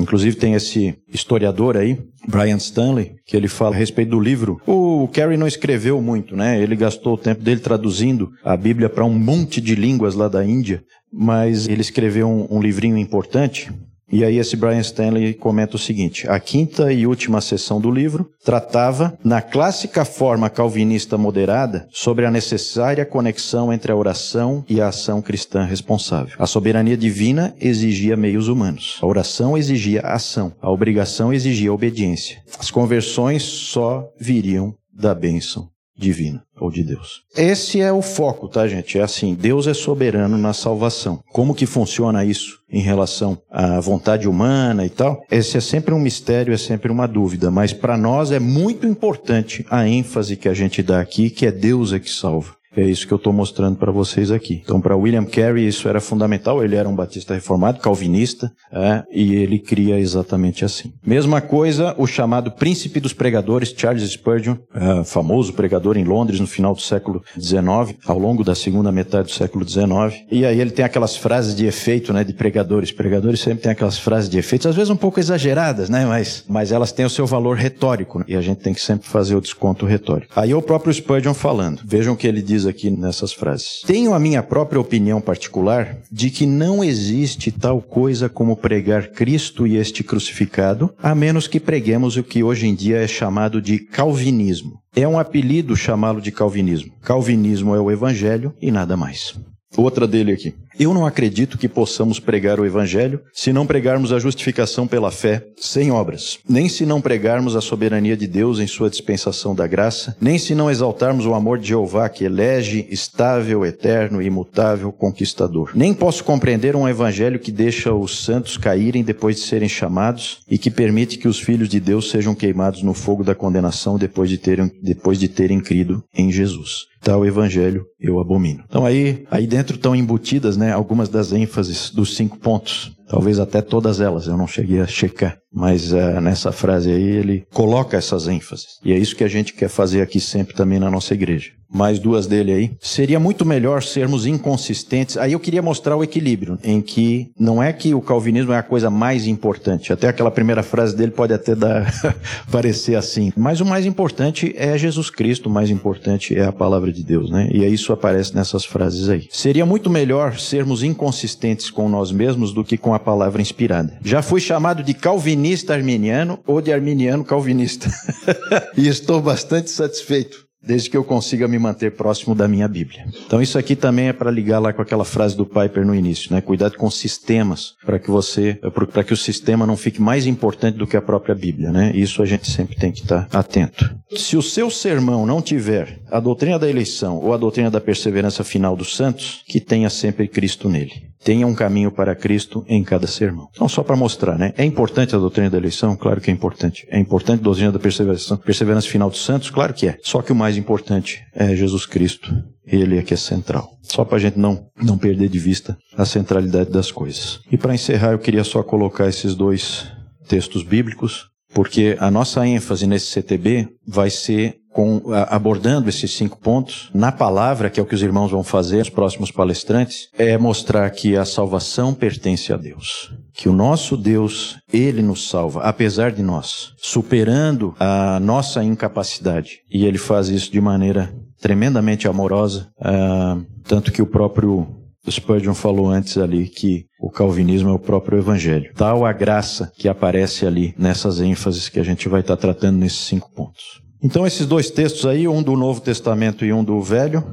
Inclusive 0.00 0.36
tem 0.36 0.54
esse 0.54 0.96
historiador 1.12 1.76
aí, 1.76 1.98
Brian 2.26 2.56
Stanley, 2.56 3.16
que 3.26 3.36
ele 3.36 3.48
fala 3.48 3.74
a 3.74 3.78
respeito 3.78 4.10
do 4.10 4.20
livro. 4.20 4.60
O 4.66 5.08
Carey 5.12 5.36
não 5.36 5.46
escreveu 5.46 6.00
muito, 6.00 6.36
né? 6.36 6.60
Ele 6.60 6.76
gastou 6.76 7.14
o 7.14 7.18
tempo 7.18 7.42
dele 7.42 7.60
traduzindo 7.60 8.30
a 8.44 8.56
Bíblia 8.56 8.88
para 8.88 9.04
um 9.04 9.18
monte 9.18 9.60
de 9.60 9.74
línguas 9.74 10.14
lá 10.14 10.28
da 10.28 10.44
Índia, 10.44 10.82
mas 11.12 11.66
ele 11.66 11.80
escreveu 11.80 12.28
um, 12.28 12.46
um 12.50 12.60
livrinho 12.60 12.96
importante 12.96 13.70
e 14.10 14.24
aí 14.24 14.38
esse 14.38 14.56
Brian 14.56 14.80
Stanley 14.80 15.34
comenta 15.34 15.76
o 15.76 15.78
seguinte: 15.78 16.28
a 16.28 16.40
quinta 16.40 16.92
e 16.92 17.06
última 17.06 17.40
sessão 17.40 17.80
do 17.80 17.90
livro 17.90 18.30
tratava, 18.44 19.18
na 19.22 19.42
clássica 19.42 20.04
forma 20.04 20.48
calvinista 20.48 21.18
moderada, 21.18 21.86
sobre 21.90 22.24
a 22.24 22.30
necessária 22.30 23.04
conexão 23.04 23.72
entre 23.72 23.92
a 23.92 23.96
oração 23.96 24.64
e 24.68 24.80
a 24.80 24.88
ação 24.88 25.20
cristã 25.20 25.64
responsável. 25.64 26.34
A 26.38 26.46
soberania 26.46 26.96
divina 26.96 27.54
exigia 27.60 28.16
meios 28.16 28.48
humanos. 28.48 28.98
A 29.02 29.06
oração 29.06 29.56
exigia 29.56 30.00
ação. 30.00 30.52
A 30.60 30.70
obrigação 30.70 31.32
exigia 31.32 31.72
obediência. 31.72 32.42
As 32.58 32.70
conversões 32.70 33.42
só 33.42 34.08
viriam 34.18 34.74
da 34.92 35.14
bênção 35.14 35.68
divina 35.98 36.42
ou 36.60 36.70
de 36.70 36.84
Deus. 36.84 37.22
Esse 37.36 37.80
é 37.80 37.92
o 37.92 38.00
foco, 38.00 38.48
tá, 38.48 38.66
gente? 38.68 38.98
É 38.98 39.02
assim, 39.02 39.34
Deus 39.34 39.66
é 39.66 39.74
soberano 39.74 40.38
na 40.38 40.52
salvação. 40.52 41.20
Como 41.32 41.54
que 41.54 41.66
funciona 41.66 42.24
isso 42.24 42.58
em 42.70 42.80
relação 42.80 43.36
à 43.50 43.80
vontade 43.80 44.28
humana 44.28 44.86
e 44.86 44.90
tal? 44.90 45.24
Esse 45.30 45.56
é 45.56 45.60
sempre 45.60 45.92
um 45.92 45.98
mistério, 45.98 46.54
é 46.54 46.56
sempre 46.56 46.92
uma 46.92 47.08
dúvida, 47.08 47.50
mas 47.50 47.72
para 47.72 47.96
nós 47.96 48.30
é 48.30 48.38
muito 48.38 48.86
importante 48.86 49.66
a 49.68 49.86
ênfase 49.88 50.36
que 50.36 50.48
a 50.48 50.54
gente 50.54 50.82
dá 50.82 51.00
aqui, 51.00 51.30
que 51.30 51.46
é 51.46 51.50
Deus 51.50 51.92
é 51.92 51.98
que 51.98 52.10
salva. 52.10 52.57
É 52.78 52.84
isso 52.84 53.08
que 53.08 53.12
eu 53.12 53.16
estou 53.16 53.32
mostrando 53.32 53.76
para 53.76 53.90
vocês 53.90 54.30
aqui. 54.30 54.62
Então, 54.64 54.80
para 54.80 54.96
William 54.96 55.24
Carey, 55.24 55.66
isso 55.66 55.88
era 55.88 56.00
fundamental. 56.00 56.62
Ele 56.62 56.76
era 56.76 56.88
um 56.88 56.94
batista 56.94 57.34
reformado, 57.34 57.80
calvinista, 57.80 58.52
é, 58.72 59.02
e 59.10 59.34
ele 59.34 59.58
cria 59.58 59.98
exatamente 59.98 60.64
assim. 60.64 60.92
Mesma 61.04 61.40
coisa, 61.40 61.92
o 61.98 62.06
chamado 62.06 62.52
príncipe 62.52 63.00
dos 63.00 63.12
pregadores, 63.12 63.74
Charles 63.76 64.08
Spurgeon, 64.08 64.54
é, 64.72 65.02
famoso 65.02 65.54
pregador 65.54 65.96
em 65.96 66.04
Londres 66.04 66.38
no 66.38 66.46
final 66.46 66.72
do 66.72 66.80
século 66.80 67.20
XIX, 67.36 67.98
ao 68.06 68.16
longo 68.16 68.44
da 68.44 68.54
segunda 68.54 68.92
metade 68.92 69.26
do 69.26 69.32
século 69.32 69.68
XIX. 69.68 70.24
E 70.30 70.46
aí 70.46 70.60
ele 70.60 70.70
tem 70.70 70.84
aquelas 70.84 71.16
frases 71.16 71.56
de 71.56 71.66
efeito, 71.66 72.12
né, 72.12 72.22
de 72.22 72.32
pregadores. 72.32 72.92
Pregadores 72.92 73.40
sempre 73.40 73.64
têm 73.64 73.72
aquelas 73.72 73.98
frases 73.98 74.30
de 74.30 74.38
efeito, 74.38 74.68
às 74.68 74.76
vezes 74.76 74.90
um 74.90 74.96
pouco 74.96 75.18
exageradas, 75.18 75.90
né, 75.90 76.06
mas, 76.06 76.44
mas 76.48 76.70
elas 76.70 76.92
têm 76.92 77.04
o 77.04 77.10
seu 77.10 77.26
valor 77.26 77.56
retórico. 77.56 78.20
Né, 78.20 78.26
e 78.28 78.36
a 78.36 78.40
gente 78.40 78.58
tem 78.58 78.72
que 78.72 78.80
sempre 78.80 79.08
fazer 79.08 79.34
o 79.34 79.40
desconto 79.40 79.84
retórico. 79.84 80.32
Aí 80.36 80.54
o 80.54 80.62
próprio 80.62 80.94
Spurgeon 80.94 81.34
falando. 81.34 81.82
Vejam 81.84 82.14
o 82.14 82.16
que 82.16 82.28
ele 82.28 82.40
diz 82.40 82.67
aqui 82.68 82.90
nessas 82.90 83.32
frases. 83.32 83.80
Tenho 83.86 84.14
a 84.14 84.18
minha 84.18 84.42
própria 84.42 84.80
opinião 84.80 85.20
particular 85.20 85.98
de 86.10 86.30
que 86.30 86.46
não 86.46 86.84
existe 86.84 87.50
tal 87.50 87.80
coisa 87.80 88.28
como 88.28 88.56
pregar 88.56 89.08
Cristo 89.08 89.66
e 89.66 89.76
este 89.76 90.04
crucificado, 90.04 90.94
a 91.02 91.14
menos 91.14 91.46
que 91.46 91.58
preguemos 91.58 92.16
o 92.16 92.22
que 92.22 92.42
hoje 92.42 92.66
em 92.66 92.74
dia 92.74 92.98
é 92.98 93.06
chamado 93.06 93.60
de 93.60 93.78
calvinismo. 93.78 94.78
É 94.94 95.06
um 95.06 95.18
apelido 95.18 95.76
chamá-lo 95.76 96.20
de 96.20 96.32
calvinismo. 96.32 96.92
Calvinismo 97.02 97.74
é 97.74 97.80
o 97.80 97.90
evangelho 97.90 98.54
e 98.60 98.70
nada 98.70 98.96
mais. 98.96 99.34
Outra 99.76 100.06
dele 100.06 100.32
aqui. 100.32 100.54
Eu 100.78 100.94
não 100.94 101.04
acredito 101.04 101.58
que 101.58 101.68
possamos 101.68 102.20
pregar 102.20 102.60
o 102.60 102.64
Evangelho 102.64 103.20
se 103.32 103.52
não 103.52 103.66
pregarmos 103.66 104.12
a 104.12 104.18
justificação 104.20 104.86
pela 104.86 105.10
fé, 105.10 105.44
sem 105.56 105.90
obras, 105.90 106.38
nem 106.48 106.68
se 106.68 106.86
não 106.86 107.00
pregarmos 107.00 107.56
a 107.56 107.60
soberania 107.60 108.16
de 108.16 108.28
Deus 108.28 108.60
em 108.60 108.66
sua 108.68 108.88
dispensação 108.88 109.56
da 109.56 109.66
graça, 109.66 110.16
nem 110.20 110.38
se 110.38 110.54
não 110.54 110.70
exaltarmos 110.70 111.26
o 111.26 111.34
amor 111.34 111.58
de 111.58 111.66
Jeová 111.66 112.08
que 112.08 112.24
elege, 112.24 112.86
estável, 112.90 113.66
eterno, 113.66 114.22
imutável, 114.22 114.92
conquistador. 114.92 115.72
Nem 115.74 115.92
posso 115.92 116.22
compreender 116.22 116.76
um 116.76 116.88
Evangelho 116.88 117.40
que 117.40 117.50
deixa 117.50 117.92
os 117.92 118.24
santos 118.24 118.56
caírem 118.56 119.02
depois 119.02 119.34
de 119.34 119.42
serem 119.42 119.68
chamados 119.68 120.42
e 120.48 120.56
que 120.56 120.70
permite 120.70 121.18
que 121.18 121.26
os 121.26 121.40
filhos 121.40 121.68
de 121.68 121.80
Deus 121.80 122.08
sejam 122.08 122.36
queimados 122.36 122.84
no 122.84 122.94
fogo 122.94 123.24
da 123.24 123.34
condenação 123.34 123.98
depois 123.98 124.30
de 124.30 124.38
terem, 124.38 124.70
depois 124.80 125.18
de 125.18 125.26
terem 125.26 125.58
crido 125.58 126.04
em 126.14 126.30
Jesus. 126.30 126.86
Tal 127.00 127.24
evangelho 127.24 127.86
eu 128.00 128.18
abomino. 128.18 128.64
Então 128.68 128.84
aí, 128.84 129.24
aí 129.30 129.46
dentro 129.46 129.76
estão 129.76 129.94
embutidas, 129.94 130.56
né, 130.56 130.67
algumas 130.72 131.08
das 131.08 131.32
ênfases 131.32 131.90
dos 131.90 132.16
cinco 132.16 132.38
pontos. 132.38 132.92
Talvez 133.08 133.38
até 133.38 133.62
todas 133.62 134.00
elas, 134.00 134.26
eu 134.26 134.36
não 134.36 134.46
cheguei 134.46 134.80
a 134.80 134.86
checar. 134.86 135.38
Mas 135.52 135.92
uh, 135.92 136.20
nessa 136.20 136.52
frase 136.52 136.90
aí 136.90 137.02
ele 137.02 137.44
coloca 137.52 137.96
essas 137.96 138.28
ênfases. 138.28 138.78
E 138.84 138.92
é 138.92 138.98
isso 138.98 139.16
que 139.16 139.24
a 139.24 139.28
gente 139.28 139.54
quer 139.54 139.68
fazer 139.68 140.02
aqui 140.02 140.20
sempre 140.20 140.54
também 140.54 140.78
na 140.78 140.90
nossa 140.90 141.14
igreja. 141.14 141.57
Mais 141.70 141.98
duas 141.98 142.26
dele 142.26 142.52
aí. 142.52 142.70
Seria 142.80 143.20
muito 143.20 143.44
melhor 143.44 143.82
sermos 143.82 144.26
inconsistentes. 144.26 145.16
Aí 145.16 145.32
eu 145.32 145.40
queria 145.40 145.62
mostrar 145.62 145.96
o 145.96 146.02
equilíbrio, 146.02 146.58
em 146.64 146.80
que 146.80 147.30
não 147.38 147.62
é 147.62 147.72
que 147.72 147.94
o 147.94 148.00
calvinismo 148.00 148.52
é 148.52 148.58
a 148.58 148.62
coisa 148.62 148.90
mais 148.90 149.26
importante. 149.26 149.92
Até 149.92 150.08
aquela 150.08 150.30
primeira 150.30 150.62
frase 150.62 150.96
dele 150.96 151.12
pode 151.12 151.32
até 151.32 151.54
dar 151.54 151.92
parecer 152.50 152.94
assim. 152.94 153.32
Mas 153.36 153.60
o 153.60 153.66
mais 153.66 153.84
importante 153.84 154.54
é 154.56 154.76
Jesus 154.78 155.10
Cristo, 155.10 155.48
o 155.48 155.52
mais 155.52 155.70
importante 155.70 156.34
é 156.36 156.44
a 156.44 156.52
palavra 156.52 156.92
de 156.92 157.04
Deus, 157.04 157.30
né? 157.30 157.48
E 157.52 157.64
isso 157.66 157.92
aparece 157.92 158.34
nessas 158.34 158.64
frases 158.64 159.08
aí. 159.08 159.28
Seria 159.30 159.66
muito 159.66 159.90
melhor 159.90 160.38
sermos 160.38 160.82
inconsistentes 160.82 161.70
com 161.70 161.88
nós 161.88 162.10
mesmos 162.10 162.52
do 162.52 162.64
que 162.64 162.78
com 162.78 162.94
a 162.94 162.98
palavra 162.98 163.42
inspirada. 163.42 163.98
Já 164.02 164.22
fui 164.22 164.40
chamado 164.40 164.82
de 164.82 164.94
calvinista 164.94 165.74
arminiano 165.74 166.38
ou 166.46 166.60
de 166.60 166.72
arminiano 166.72 167.24
calvinista. 167.24 167.90
e 168.76 168.88
estou 168.88 169.20
bastante 169.20 169.70
satisfeito. 169.70 170.47
Desde 170.68 170.90
que 170.90 170.96
eu 170.98 171.02
consiga 171.02 171.48
me 171.48 171.58
manter 171.58 171.92
próximo 171.92 172.34
da 172.34 172.46
minha 172.46 172.68
Bíblia. 172.68 173.06
Então 173.26 173.40
isso 173.40 173.58
aqui 173.58 173.74
também 173.74 174.08
é 174.08 174.12
para 174.12 174.30
ligar 174.30 174.58
lá 174.58 174.70
com 174.70 174.82
aquela 174.82 175.04
frase 175.04 175.34
do 175.34 175.46
Piper 175.46 175.86
no 175.86 175.94
início, 175.94 176.30
né? 176.30 176.42
Cuidado 176.42 176.76
com 176.76 176.90
sistemas 176.90 177.72
para 177.86 177.98
que 177.98 178.10
você, 178.10 178.60
para 178.92 179.02
que 179.02 179.14
o 179.14 179.16
sistema 179.16 179.66
não 179.66 179.78
fique 179.78 180.00
mais 180.00 180.26
importante 180.26 180.76
do 180.76 180.86
que 180.86 180.96
a 180.96 181.00
própria 181.00 181.34
Bíblia, 181.34 181.72
né? 181.72 181.90
Isso 181.94 182.22
a 182.22 182.26
gente 182.26 182.50
sempre 182.50 182.76
tem 182.76 182.92
que 182.92 183.00
estar 183.00 183.26
atento. 183.32 183.90
Se 184.14 184.36
o 184.36 184.42
seu 184.42 184.70
sermão 184.70 185.24
não 185.24 185.40
tiver 185.40 186.00
a 186.10 186.20
doutrina 186.20 186.58
da 186.58 186.68
eleição 186.68 187.16
ou 187.16 187.32
a 187.32 187.38
doutrina 187.38 187.70
da 187.70 187.80
perseverança 187.80 188.44
final 188.44 188.76
dos 188.76 188.94
santos, 188.94 189.42
que 189.46 189.60
tenha 189.60 189.88
sempre 189.88 190.28
Cristo 190.28 190.68
nele. 190.68 191.07
Tenha 191.24 191.46
um 191.46 191.54
caminho 191.54 191.90
para 191.90 192.14
Cristo 192.14 192.64
em 192.68 192.82
cada 192.82 193.06
sermão. 193.06 193.48
Então, 193.52 193.68
só 193.68 193.82
para 193.82 193.96
mostrar, 193.96 194.38
né? 194.38 194.52
É 194.56 194.64
importante 194.64 195.14
a 195.14 195.18
doutrina 195.18 195.50
da 195.50 195.58
eleição? 195.58 195.96
Claro 195.96 196.20
que 196.20 196.30
é 196.30 196.34
importante. 196.34 196.86
É 196.90 196.98
importante 196.98 197.40
a 197.40 197.44
doutrina 197.44 197.72
da 197.72 197.78
perseverança, 197.78 198.36
perseverança 198.36 198.88
final 198.88 199.10
dos 199.10 199.24
santos? 199.24 199.50
Claro 199.50 199.74
que 199.74 199.88
é. 199.88 199.98
Só 200.02 200.22
que 200.22 200.32
o 200.32 200.36
mais 200.36 200.56
importante 200.56 201.20
é 201.34 201.54
Jesus 201.54 201.86
Cristo. 201.86 202.32
Ele 202.66 202.98
é 202.98 203.02
que 203.02 203.14
é 203.14 203.16
central. 203.16 203.68
Só 203.82 204.04
para 204.04 204.16
a 204.16 204.20
gente 204.20 204.38
não, 204.38 204.66
não 204.80 204.98
perder 204.98 205.28
de 205.28 205.38
vista 205.38 205.76
a 205.96 206.04
centralidade 206.04 206.70
das 206.70 206.92
coisas. 206.92 207.40
E 207.50 207.56
para 207.56 207.74
encerrar, 207.74 208.12
eu 208.12 208.18
queria 208.18 208.44
só 208.44 208.62
colocar 208.62 209.08
esses 209.08 209.34
dois 209.34 209.90
textos 210.28 210.62
bíblicos, 210.62 211.30
porque 211.54 211.96
a 211.98 212.10
nossa 212.10 212.46
ênfase 212.46 212.86
nesse 212.86 213.06
CTB 213.06 213.68
vai 213.86 214.10
ser 214.10 214.56
com, 214.78 215.02
abordando 215.28 215.88
esses 215.88 216.12
cinco 216.12 216.38
pontos, 216.38 216.88
na 216.94 217.10
palavra, 217.10 217.68
que 217.68 217.80
é 217.80 217.82
o 217.82 217.86
que 217.86 217.96
os 217.96 218.02
irmãos 218.02 218.30
vão 218.30 218.44
fazer, 218.44 218.82
os 218.82 218.88
próximos 218.88 219.32
palestrantes, 219.32 220.08
é 220.16 220.38
mostrar 220.38 220.88
que 220.90 221.16
a 221.16 221.24
salvação 221.24 221.92
pertence 221.92 222.52
a 222.52 222.56
Deus. 222.56 223.12
Que 223.34 223.48
o 223.48 223.52
nosso 223.52 223.96
Deus, 223.96 224.56
Ele 224.72 225.02
nos 225.02 225.28
salva, 225.28 225.62
apesar 225.62 226.12
de 226.12 226.22
nós, 226.22 226.74
superando 226.76 227.74
a 227.80 228.20
nossa 228.20 228.62
incapacidade. 228.62 229.62
E 229.68 229.84
Ele 229.84 229.98
faz 229.98 230.28
isso 230.28 230.52
de 230.52 230.60
maneira 230.60 231.12
tremendamente 231.40 232.06
amorosa, 232.06 232.68
uh, 232.78 233.44
tanto 233.64 233.90
que 233.90 234.00
o 234.00 234.06
próprio 234.06 234.64
Spurgeon 235.10 235.54
falou 235.54 235.88
antes 235.88 236.16
ali 236.16 236.46
que 236.46 236.84
o 237.00 237.10
calvinismo 237.10 237.70
é 237.70 237.72
o 237.72 237.80
próprio 237.80 238.18
evangelho. 238.18 238.70
Tal 238.76 239.04
a 239.04 239.12
graça 239.12 239.72
que 239.76 239.88
aparece 239.88 240.46
ali 240.46 240.72
nessas 240.78 241.20
ênfases 241.20 241.68
que 241.68 241.80
a 241.80 241.84
gente 241.84 242.08
vai 242.08 242.20
estar 242.20 242.36
tratando 242.36 242.78
nesses 242.78 243.00
cinco 243.00 243.28
pontos. 243.34 243.87
Então, 244.02 244.26
esses 244.26 244.46
dois 244.46 244.70
textos 244.70 245.04
aí, 245.06 245.26
um 245.26 245.42
do 245.42 245.56
Novo 245.56 245.80
Testamento 245.80 246.44
e 246.44 246.52
um 246.52 246.62
do 246.62 246.80
Velho, 246.80 247.24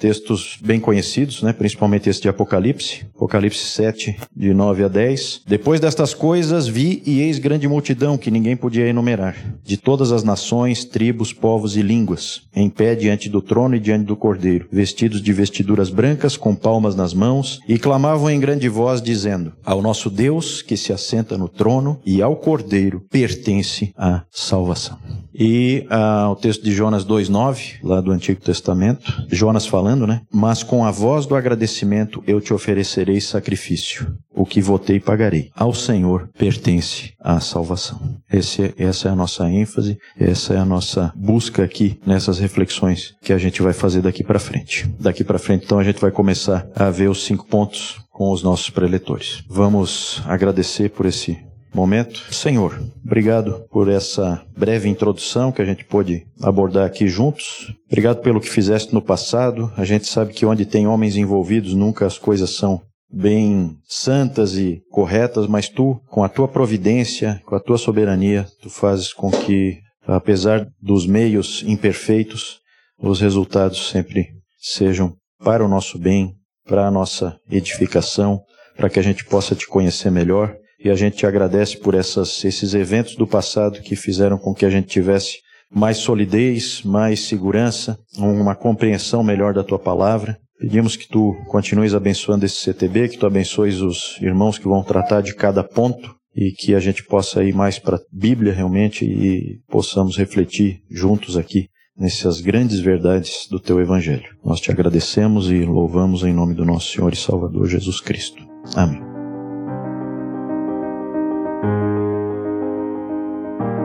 textos 0.00 0.58
bem 0.64 0.80
conhecidos, 0.80 1.42
né? 1.42 1.52
principalmente 1.52 2.08
esse 2.08 2.22
de 2.22 2.28
Apocalipse, 2.28 3.04
Apocalipse 3.14 3.66
7, 3.66 4.16
de 4.34 4.54
9 4.54 4.84
a 4.84 4.88
10. 4.88 5.42
Depois 5.46 5.78
destas 5.78 6.14
coisas 6.14 6.66
vi 6.66 7.02
e 7.04 7.20
eis 7.20 7.38
grande 7.38 7.68
multidão 7.68 8.16
que 8.16 8.30
ninguém 8.30 8.56
podia 8.56 8.86
enumerar, 8.86 9.36
de 9.62 9.76
todas 9.76 10.10
as 10.10 10.24
nações, 10.24 10.84
tribos, 10.84 11.32
povos 11.32 11.76
e 11.76 11.82
línguas, 11.82 12.42
em 12.56 12.70
pé 12.70 12.94
diante 12.94 13.28
do 13.28 13.42
trono 13.42 13.76
e 13.76 13.80
diante 13.80 14.06
do 14.06 14.16
cordeiro, 14.16 14.66
vestidos 14.72 15.20
de 15.20 15.32
vestiduras 15.32 15.90
brancas, 15.90 16.36
com 16.36 16.54
palmas 16.54 16.96
nas 16.96 17.12
mãos, 17.12 17.60
e 17.68 17.78
clamavam 17.78 18.30
em 18.30 18.40
grande 18.40 18.68
voz, 18.68 19.02
dizendo: 19.02 19.52
Ao 19.64 19.82
nosso 19.82 20.08
Deus 20.08 20.62
que 20.62 20.76
se 20.76 20.92
assenta 20.92 21.36
no 21.36 21.48
trono 21.48 22.00
e 22.06 22.22
ao 22.22 22.36
cordeiro 22.36 23.04
pertence 23.10 23.92
a 23.96 24.22
salvação. 24.30 24.98
E 25.34 25.86
ah, 25.88 26.28
o 26.30 26.36
texto 26.36 26.62
de 26.62 26.72
Jonas 26.72 27.04
2,9, 27.04 27.76
lá 27.82 28.00
do 28.00 28.10
Antigo 28.10 28.40
Testamento, 28.40 29.26
Jonas 29.30 29.66
falando, 29.90 30.06
né? 30.06 30.22
Mas 30.32 30.62
com 30.62 30.84
a 30.84 30.90
voz 30.90 31.26
do 31.26 31.34
agradecimento 31.34 32.22
eu 32.26 32.40
te 32.40 32.54
oferecerei 32.54 33.20
sacrifício. 33.20 34.16
O 34.32 34.46
que 34.46 34.60
votei 34.60 35.00
pagarei. 35.00 35.50
Ao 35.54 35.74
Senhor 35.74 36.28
pertence 36.38 37.12
a 37.20 37.40
salvação. 37.40 38.00
Esse, 38.32 38.72
essa 38.78 39.08
é 39.08 39.10
a 39.10 39.16
nossa 39.16 39.50
ênfase, 39.50 39.98
essa 40.18 40.54
é 40.54 40.58
a 40.58 40.64
nossa 40.64 41.12
busca 41.16 41.64
aqui 41.64 41.98
nessas 42.06 42.38
reflexões 42.38 43.14
que 43.20 43.32
a 43.32 43.38
gente 43.38 43.60
vai 43.60 43.72
fazer 43.72 44.02
daqui 44.02 44.22
para 44.22 44.38
frente. 44.38 44.88
Daqui 44.98 45.24
para 45.24 45.38
frente, 45.38 45.64
então, 45.64 45.78
a 45.78 45.84
gente 45.84 46.00
vai 46.00 46.10
começar 46.10 46.66
a 46.74 46.90
ver 46.90 47.10
os 47.10 47.24
cinco 47.24 47.46
pontos 47.46 47.98
com 48.10 48.30
os 48.30 48.42
nossos 48.42 48.70
preletores. 48.70 49.42
Vamos 49.48 50.22
agradecer 50.26 50.90
por 50.90 51.06
esse 51.06 51.38
momento. 51.72 52.32
Senhor, 52.32 52.80
obrigado 53.04 53.64
por 53.70 53.88
essa 53.88 54.42
breve 54.56 54.88
introdução 54.88 55.52
que 55.52 55.62
a 55.62 55.64
gente 55.64 55.84
pôde 55.84 56.26
abordar 56.42 56.86
aqui 56.86 57.08
juntos. 57.08 57.74
Obrigado 57.86 58.20
pelo 58.20 58.40
que 58.40 58.48
fizeste 58.48 58.92
no 58.92 59.02
passado. 59.02 59.72
A 59.76 59.84
gente 59.84 60.06
sabe 60.06 60.32
que 60.32 60.46
onde 60.46 60.66
tem 60.66 60.86
homens 60.86 61.16
envolvidos 61.16 61.74
nunca 61.74 62.06
as 62.06 62.18
coisas 62.18 62.50
são 62.50 62.80
bem 63.12 63.76
santas 63.88 64.56
e 64.56 64.80
corretas, 64.90 65.46
mas 65.46 65.68
tu, 65.68 66.00
com 66.08 66.22
a 66.22 66.28
tua 66.28 66.46
providência, 66.46 67.40
com 67.44 67.54
a 67.54 67.60
tua 67.60 67.76
soberania, 67.76 68.46
tu 68.62 68.70
fazes 68.70 69.12
com 69.12 69.30
que, 69.30 69.78
apesar 70.06 70.66
dos 70.80 71.06
meios 71.06 71.64
imperfeitos, 71.66 72.60
os 72.98 73.20
resultados 73.20 73.88
sempre 73.90 74.28
sejam 74.60 75.14
para 75.42 75.64
o 75.64 75.68
nosso 75.68 75.98
bem, 75.98 76.34
para 76.66 76.86
a 76.86 76.90
nossa 76.90 77.36
edificação, 77.50 78.40
para 78.76 78.88
que 78.88 78.98
a 78.98 79.02
gente 79.02 79.24
possa 79.24 79.54
te 79.54 79.66
conhecer 79.66 80.10
melhor 80.10 80.54
e 80.82 80.88
a 80.88 80.94
gente 80.94 81.18
te 81.18 81.26
agradece 81.26 81.76
por 81.76 81.94
essas, 81.94 82.42
esses 82.44 82.74
eventos 82.74 83.14
do 83.14 83.26
passado 83.26 83.80
que 83.80 83.94
fizeram 83.94 84.38
com 84.38 84.54
que 84.54 84.64
a 84.64 84.70
gente 84.70 84.88
tivesse 84.88 85.38
mais 85.72 85.98
solidez, 85.98 86.82
mais 86.82 87.20
segurança, 87.20 87.98
uma 88.18 88.56
compreensão 88.56 89.22
melhor 89.22 89.54
da 89.54 89.62
tua 89.62 89.78
palavra. 89.78 90.38
Pedimos 90.58 90.96
que 90.96 91.08
tu 91.08 91.34
continues 91.46 91.94
abençoando 91.94 92.44
esse 92.44 92.56
CTB, 92.56 93.08
que 93.08 93.18
tu 93.18 93.26
abençoes 93.26 93.80
os 93.80 94.18
irmãos 94.20 94.58
que 94.58 94.68
vão 94.68 94.82
tratar 94.82 95.22
de 95.22 95.34
cada 95.34 95.62
ponto 95.62 96.14
e 96.34 96.52
que 96.52 96.74
a 96.74 96.80
gente 96.80 97.04
possa 97.04 97.42
ir 97.44 97.54
mais 97.54 97.78
para 97.78 97.96
a 97.96 98.00
Bíblia 98.12 98.52
realmente 98.52 99.04
e 99.04 99.60
possamos 99.68 100.16
refletir 100.16 100.82
juntos 100.90 101.36
aqui 101.36 101.68
nessas 101.96 102.40
grandes 102.40 102.80
verdades 102.80 103.46
do 103.50 103.60
teu 103.60 103.80
Evangelho. 103.80 104.36
Nós 104.44 104.60
te 104.60 104.70
agradecemos 104.70 105.50
e 105.50 105.64
louvamos 105.64 106.22
em 106.22 106.32
nome 106.32 106.54
do 106.54 106.64
nosso 106.64 106.92
Senhor 106.92 107.12
e 107.12 107.16
Salvador 107.16 107.68
Jesus 107.68 108.00
Cristo. 108.00 108.42
Amém. 108.74 109.09